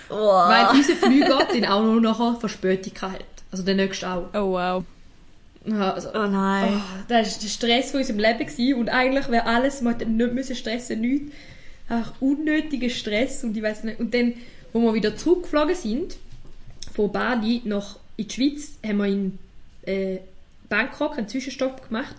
[0.08, 3.24] Weil unser den auch noch nachher Verspätung hatte.
[3.50, 4.28] Also der nächste auch.
[4.34, 4.84] Oh wow.
[5.64, 6.74] Ja, Also, Oh nein.
[6.76, 8.74] Oh, das war der Stress von unserem Leben gewesen.
[8.74, 11.32] und eigentlich wäre alles, man hätte nicht müssen stressen, nichts.
[11.88, 13.98] Einfach unnötiger Stress und ich weiß nicht.
[13.98, 14.34] Und dann,
[14.72, 16.16] wo wir wieder zurückgeflogen sind,
[16.94, 19.38] von Bali nach in die Schweiz, haben wir in
[19.82, 20.18] äh,
[20.68, 22.14] Bangkok einen Zwischenstopp gemacht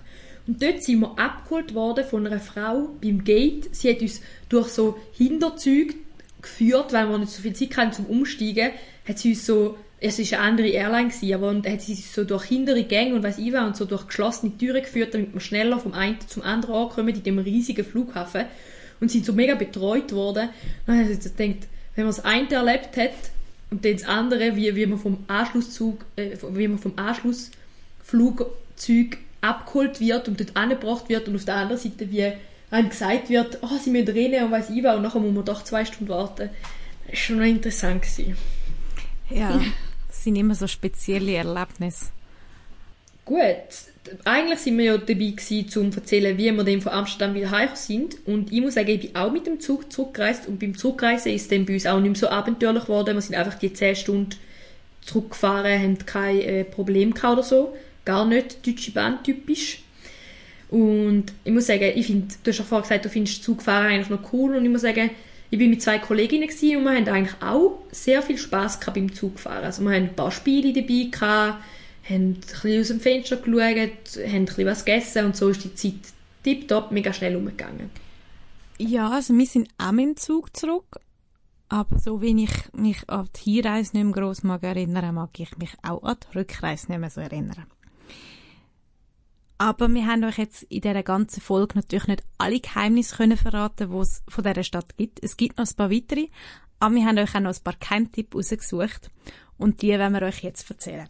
[0.48, 3.76] und dort sind wir abgeholt worden von einer Frau beim Gate.
[3.76, 5.94] Sie hat uns durch so Hinterzüge
[6.42, 8.72] geführt, weil wir nicht so viel Zeit hatten zum Umsteigen,
[9.08, 12.14] hat sie uns so es ist eine andere Airline gewesen, aber und hat sie uns
[12.14, 15.34] so durch hintere Gänge und weiß ich was und so durch geschlossene Türen geführt, damit
[15.34, 18.46] wir schneller vom einen zum anderen ankommen in dem riesigen Flughafen
[19.02, 20.48] und sind so mega betreut worden.
[20.88, 23.12] Habe ich gedacht, wenn man das eine erlebt hat
[23.72, 30.00] und dann das andere, wie, wie man vom Anschlusszug, äh, wie man vom Anschlussflugzeug abgeholt
[30.00, 32.32] wird und dort angebracht wird und auf der anderen Seite wie
[32.72, 35.46] einem gesagt wird, oh, sie müssen rein und weiß ich was und nachher muss man
[35.46, 36.50] doch zwei Stunden warten.
[37.04, 38.02] Das war schon noch interessant.
[38.02, 38.38] Gewesen.
[39.30, 39.62] Ja,
[40.08, 42.06] das sind immer so spezielle Erlebnisse.
[43.26, 43.46] Gut,
[44.26, 47.52] eigentlich sind wir ja dabei gewesen, um zu erzählen, wie wir dann von Amsterdam wieder
[47.52, 48.18] heim sind.
[48.26, 51.44] Und ich muss sagen, ich bin auch mit dem Zug zurückgereist und beim Zurückreisen ist
[51.44, 53.16] es dann bei uns auch nicht mehr so abenteuerlich geworden.
[53.16, 54.30] Wir sind einfach die 10 Stunden
[55.02, 57.78] zurückgefahren, haben kein äh, Problem gehabt oder so.
[58.06, 59.84] Gar nicht deutsche Bahn typisch.
[60.70, 64.10] Und ich muss sagen, ich finde, du hast ja vorher gesagt, du findest Zugfahren eigentlich
[64.10, 65.10] noch cool und ich muss sagen,
[65.50, 68.96] ich bin mit zwei Kolleginnen gewesen und wir haben eigentlich auch sehr viel Spaß gehabt
[68.96, 69.64] beim Zugfahren.
[69.64, 71.64] Also wir haben ein paar Spiele dabei gehabt,
[72.08, 75.64] haben ein bisschen aus dem Fenster geschaut, haben ein bisschen was gegessen und so ist
[75.64, 76.14] die Zeit
[76.44, 77.90] tipptopp mega schnell umgegangen.
[78.78, 81.00] Ja, also wir sind auch mit dem Zug zurück.
[81.68, 85.72] Aber so wie ich mich an die Hinreise nicht mehr gross mag mag ich mich
[85.84, 87.66] auch an die Rückreise nicht mehr so erinnern.
[89.62, 93.92] Aber wir haben euch jetzt in dieser ganzen Folge natürlich nicht alle Geheimnisse können verraten,
[93.92, 95.22] die es von dieser Stadt gibt.
[95.22, 96.30] Es gibt noch ein paar weitere,
[96.80, 99.12] aber wir haben euch auch noch ein paar Geheimtipps rausgesucht.
[99.58, 101.10] Und die werden wir euch jetzt erzählen.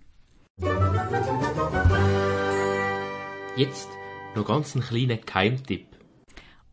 [3.56, 3.90] Jetzt
[4.36, 5.86] noch ganz einen kleinen Geheimtipp.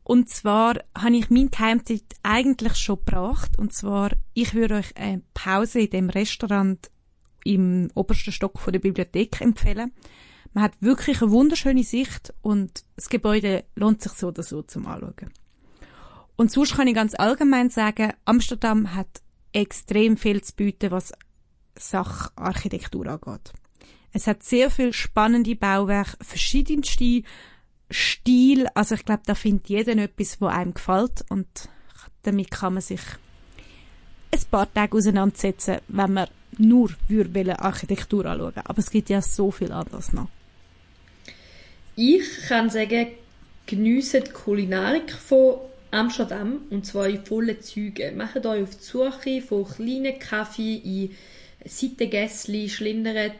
[0.03, 3.59] Und zwar habe ich meinen Geheimtipp eigentlich schon gebracht.
[3.59, 6.91] Und zwar, ich würde euch eine Pause in dem Restaurant
[7.45, 9.93] im obersten Stock von der Bibliothek empfehlen.
[10.57, 14.87] Man hat wirklich eine wunderschöne Sicht und das Gebäude lohnt sich so oder so zum
[14.87, 15.31] Anschauen.
[16.37, 19.21] Und sonst kann ich ganz allgemein sagen, Amsterdam hat
[19.53, 21.13] extrem viel zu bieten, was
[21.79, 23.53] Sacharchitektur angeht.
[24.15, 27.23] Es hat sehr viel spannende Bauwerke, verschiedenste
[27.91, 28.67] Stil.
[28.75, 31.69] Also ich glaube, da findet jeder etwas, wo einem gefällt und
[32.23, 33.03] damit kann man sich
[34.33, 38.65] ein paar Tage auseinandersetzen, wenn man nur würde Architektur anschauen.
[38.65, 40.29] Aber es gibt ja so viel anderes noch.
[41.99, 43.07] Ich kann sagen,
[43.65, 45.55] geniessen die Kulinarik von
[45.91, 48.19] Amsterdam und zwar in vollen Zügen.
[48.19, 51.11] Macht euch auf die Suche von kleinen Kaffee in
[51.65, 53.33] Seitengässli, schlindert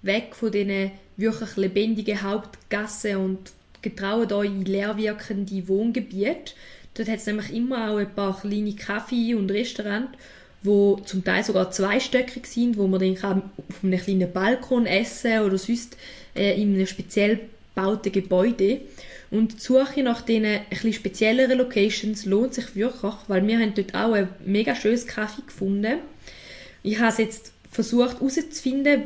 [0.00, 3.52] weg von diesen wirklich lebendigen Hauptgassen und
[3.82, 6.54] getraut euch in leer wirkende Wohngebiete.
[6.94, 10.16] Dort hat es nämlich immer auch ein paar kleine Kaffee und Restaurants,
[10.62, 15.40] wo zum Teil sogar zweistöckig sind, wo man dann kann auf einem kleinen Balkon essen
[15.40, 15.98] oder sonst
[16.34, 17.40] äh, in einem speziell
[17.78, 18.80] gebauten Gebäude.
[19.30, 23.94] Und die Suche nach diesen etwas spezielleren Locations lohnt sich wirklich, weil wir haben dort
[23.94, 25.98] auch ein mega schönes Kaffee gefunden.
[26.82, 29.02] Ich habe es jetzt versucht herauszufinden,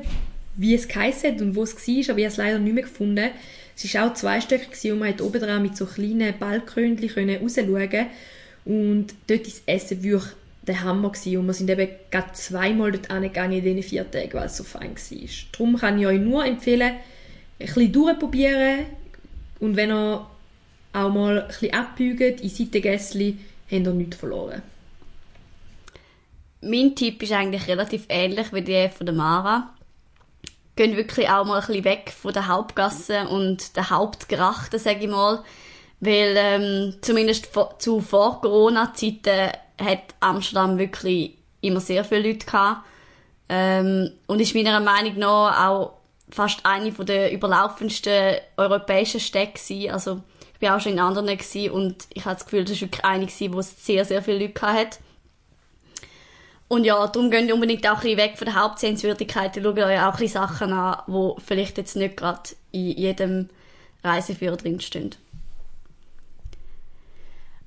[0.56, 2.84] wie es geheißen hat und wo es war, aber ich habe es leider nicht mehr
[2.84, 3.30] gefunden.
[3.76, 8.06] Es war auch zweistöckig und man konnte oben dran mit so kleinen Balkönchen rausschauen
[8.64, 10.30] und dort ist das Essen wirklich
[10.66, 14.46] der Hammer und wir sind eben gerade zweimal dort angegangen in diesen vier Tagen, weil
[14.46, 15.28] es so fein war.
[15.50, 16.92] Darum kann ich euch nur empfehlen,
[17.58, 18.86] ein bisschen durchprobieren
[19.60, 20.26] und wenn ihr
[20.92, 23.38] auch mal ein bisschen abbügt in Seitengässli,
[23.70, 24.62] habt ihr nichts verloren.
[26.60, 29.70] Mein Tipp ist eigentlich relativ ähnlich wie der von der Mara.
[30.76, 35.10] Gehen wirklich auch mal ein bisschen weg von der Hauptgasse und der Hauptgrachten, sage ich
[35.10, 35.42] mal.
[36.00, 37.48] Weil ähm, zumindest
[37.78, 39.50] zu vor Corona-Zeiten
[39.80, 42.86] hat Amsterdam wirklich immer sehr viele Leute gehabt.
[43.48, 46.01] Ähm, und ist meiner Meinung nach auch
[46.32, 49.92] fast eine der überlaufendsten europäischen Städte gewesen.
[49.92, 50.22] Also
[50.54, 53.04] ich war auch schon in anderen gewesen und ich habe das Gefühl, das war wirklich
[53.04, 54.98] eine gewesen, wo es sehr, sehr viele Leute hatte.
[56.68, 59.54] Und ja, darum gehen ihr unbedingt auch ein bisschen weg von der Hauptsehenswürdigkeit.
[59.54, 63.50] Schaut euch auch ein bisschen Sachen an, die vielleicht jetzt nicht gerade in jedem
[64.02, 65.14] Reiseführer drinstehen.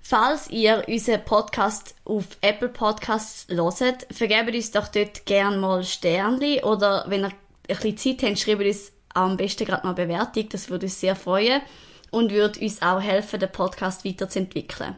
[0.01, 6.63] Falls ihr unseren Podcast auf Apple Podcasts hört, vergebt uns doch dort gerne mal Sternli
[6.63, 7.31] oder wenn ihr
[7.67, 10.99] ein bisschen Zeit habt, schreibt uns am besten gerade mal eine Bewertung, das würde uns
[10.99, 11.61] sehr freuen.
[12.11, 14.95] und würde uns auch helfen, den Podcast weiterzuentwickeln.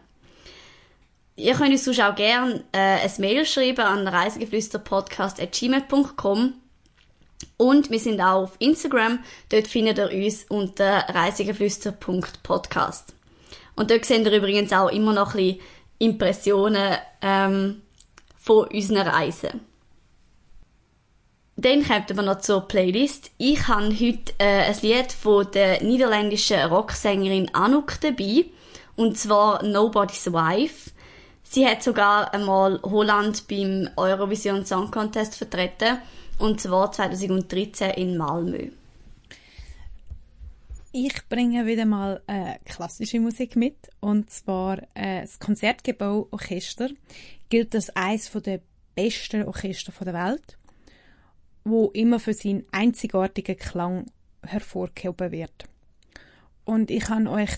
[1.35, 6.53] Ihr könnt uns sonst auch gerne äh, ein Mail schreiben an reisegeflüsterpodcast.gmail.com
[7.57, 9.19] und wir sind auch auf Instagram.
[9.49, 13.13] Dort findet ihr uns unter reisegeflüster.podcast.
[13.75, 15.61] Und dort seht ihr übrigens auch immer noch ein bisschen
[15.99, 17.83] Impressionen ähm,
[18.37, 19.66] von unseren Reisen.
[21.59, 23.31] Dann kommen wir noch zur Playlist.
[23.39, 28.45] Ich habe heute äh, ein Lied von der niederländischen Rocksängerin Anouk dabei.
[28.95, 30.91] Und zwar Nobody's Wife.
[31.41, 35.97] Sie hat sogar einmal Holland beim Eurovision Song Contest vertreten.
[36.37, 38.69] Und zwar 2013 in Malmö.
[40.91, 43.77] Ich bringe wieder mal äh, klassische Musik mit.
[43.99, 46.89] Und zwar äh, das Konzertgebau Orchester
[47.49, 48.61] gilt als eines der
[48.93, 50.57] besten Orchester der Welt,
[51.69, 54.05] wo immer für seinen einzigartigen Klang
[54.43, 55.65] hervorgehoben wird.
[56.65, 57.51] Und ich habe euch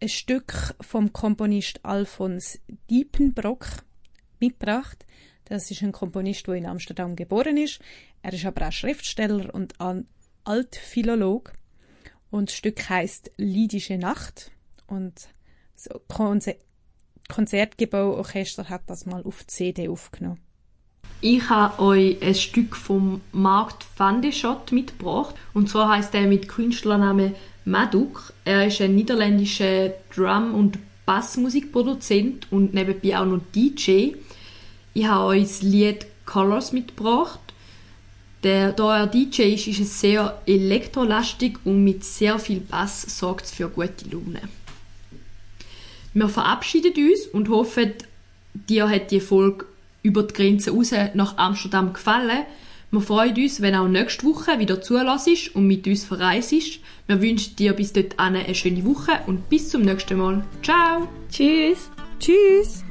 [0.00, 3.66] ein Stück vom Komponist Alfons Diepenbrock
[4.38, 5.04] mitgebracht.
[5.44, 7.80] Das ist ein Komponist, der in Amsterdam geboren ist.
[8.22, 9.74] Er ist aber auch Schriftsteller und
[10.44, 11.54] Altphilolog.
[12.30, 14.52] Und das Stück heißt Lidische Nacht.
[14.86, 15.28] Und
[16.08, 16.54] Konzer
[17.28, 20.40] Konzertgebauorchester hat das mal auf CD aufgenommen.
[21.22, 25.34] Ich habe euch ein Stück vom Markt Fandeschott mitgebracht.
[25.52, 27.34] Und zwar heißt er mit Künstlernamen
[27.66, 28.32] Maduk.
[28.46, 34.12] Er ist ein niederländischer Drum- und Bassmusikproduzent und nebenbei auch noch DJ.
[34.94, 37.40] Ich habe euch das Lied Colors mitgebracht.
[38.42, 43.44] Der, da er DJ ist, ist es sehr elektrolastig und mit sehr viel Bass sorgt
[43.44, 44.40] es für gute Laune.
[46.14, 47.92] Wir verabschieden uns und hoffen,
[48.54, 49.66] dir hat die Folge
[50.02, 52.44] über die Grenze raus nach Amsterdam gefallen.
[52.92, 56.52] Wir freuen uns, wenn auch nächste Woche wieder zulässt und mit uns verreist.
[57.06, 60.44] Wir wünschen dir bis dort eine schöne Woche und bis zum nächsten Mal.
[60.62, 61.08] Ciao!
[61.30, 61.90] Tschüss!
[62.18, 62.84] Tschüss!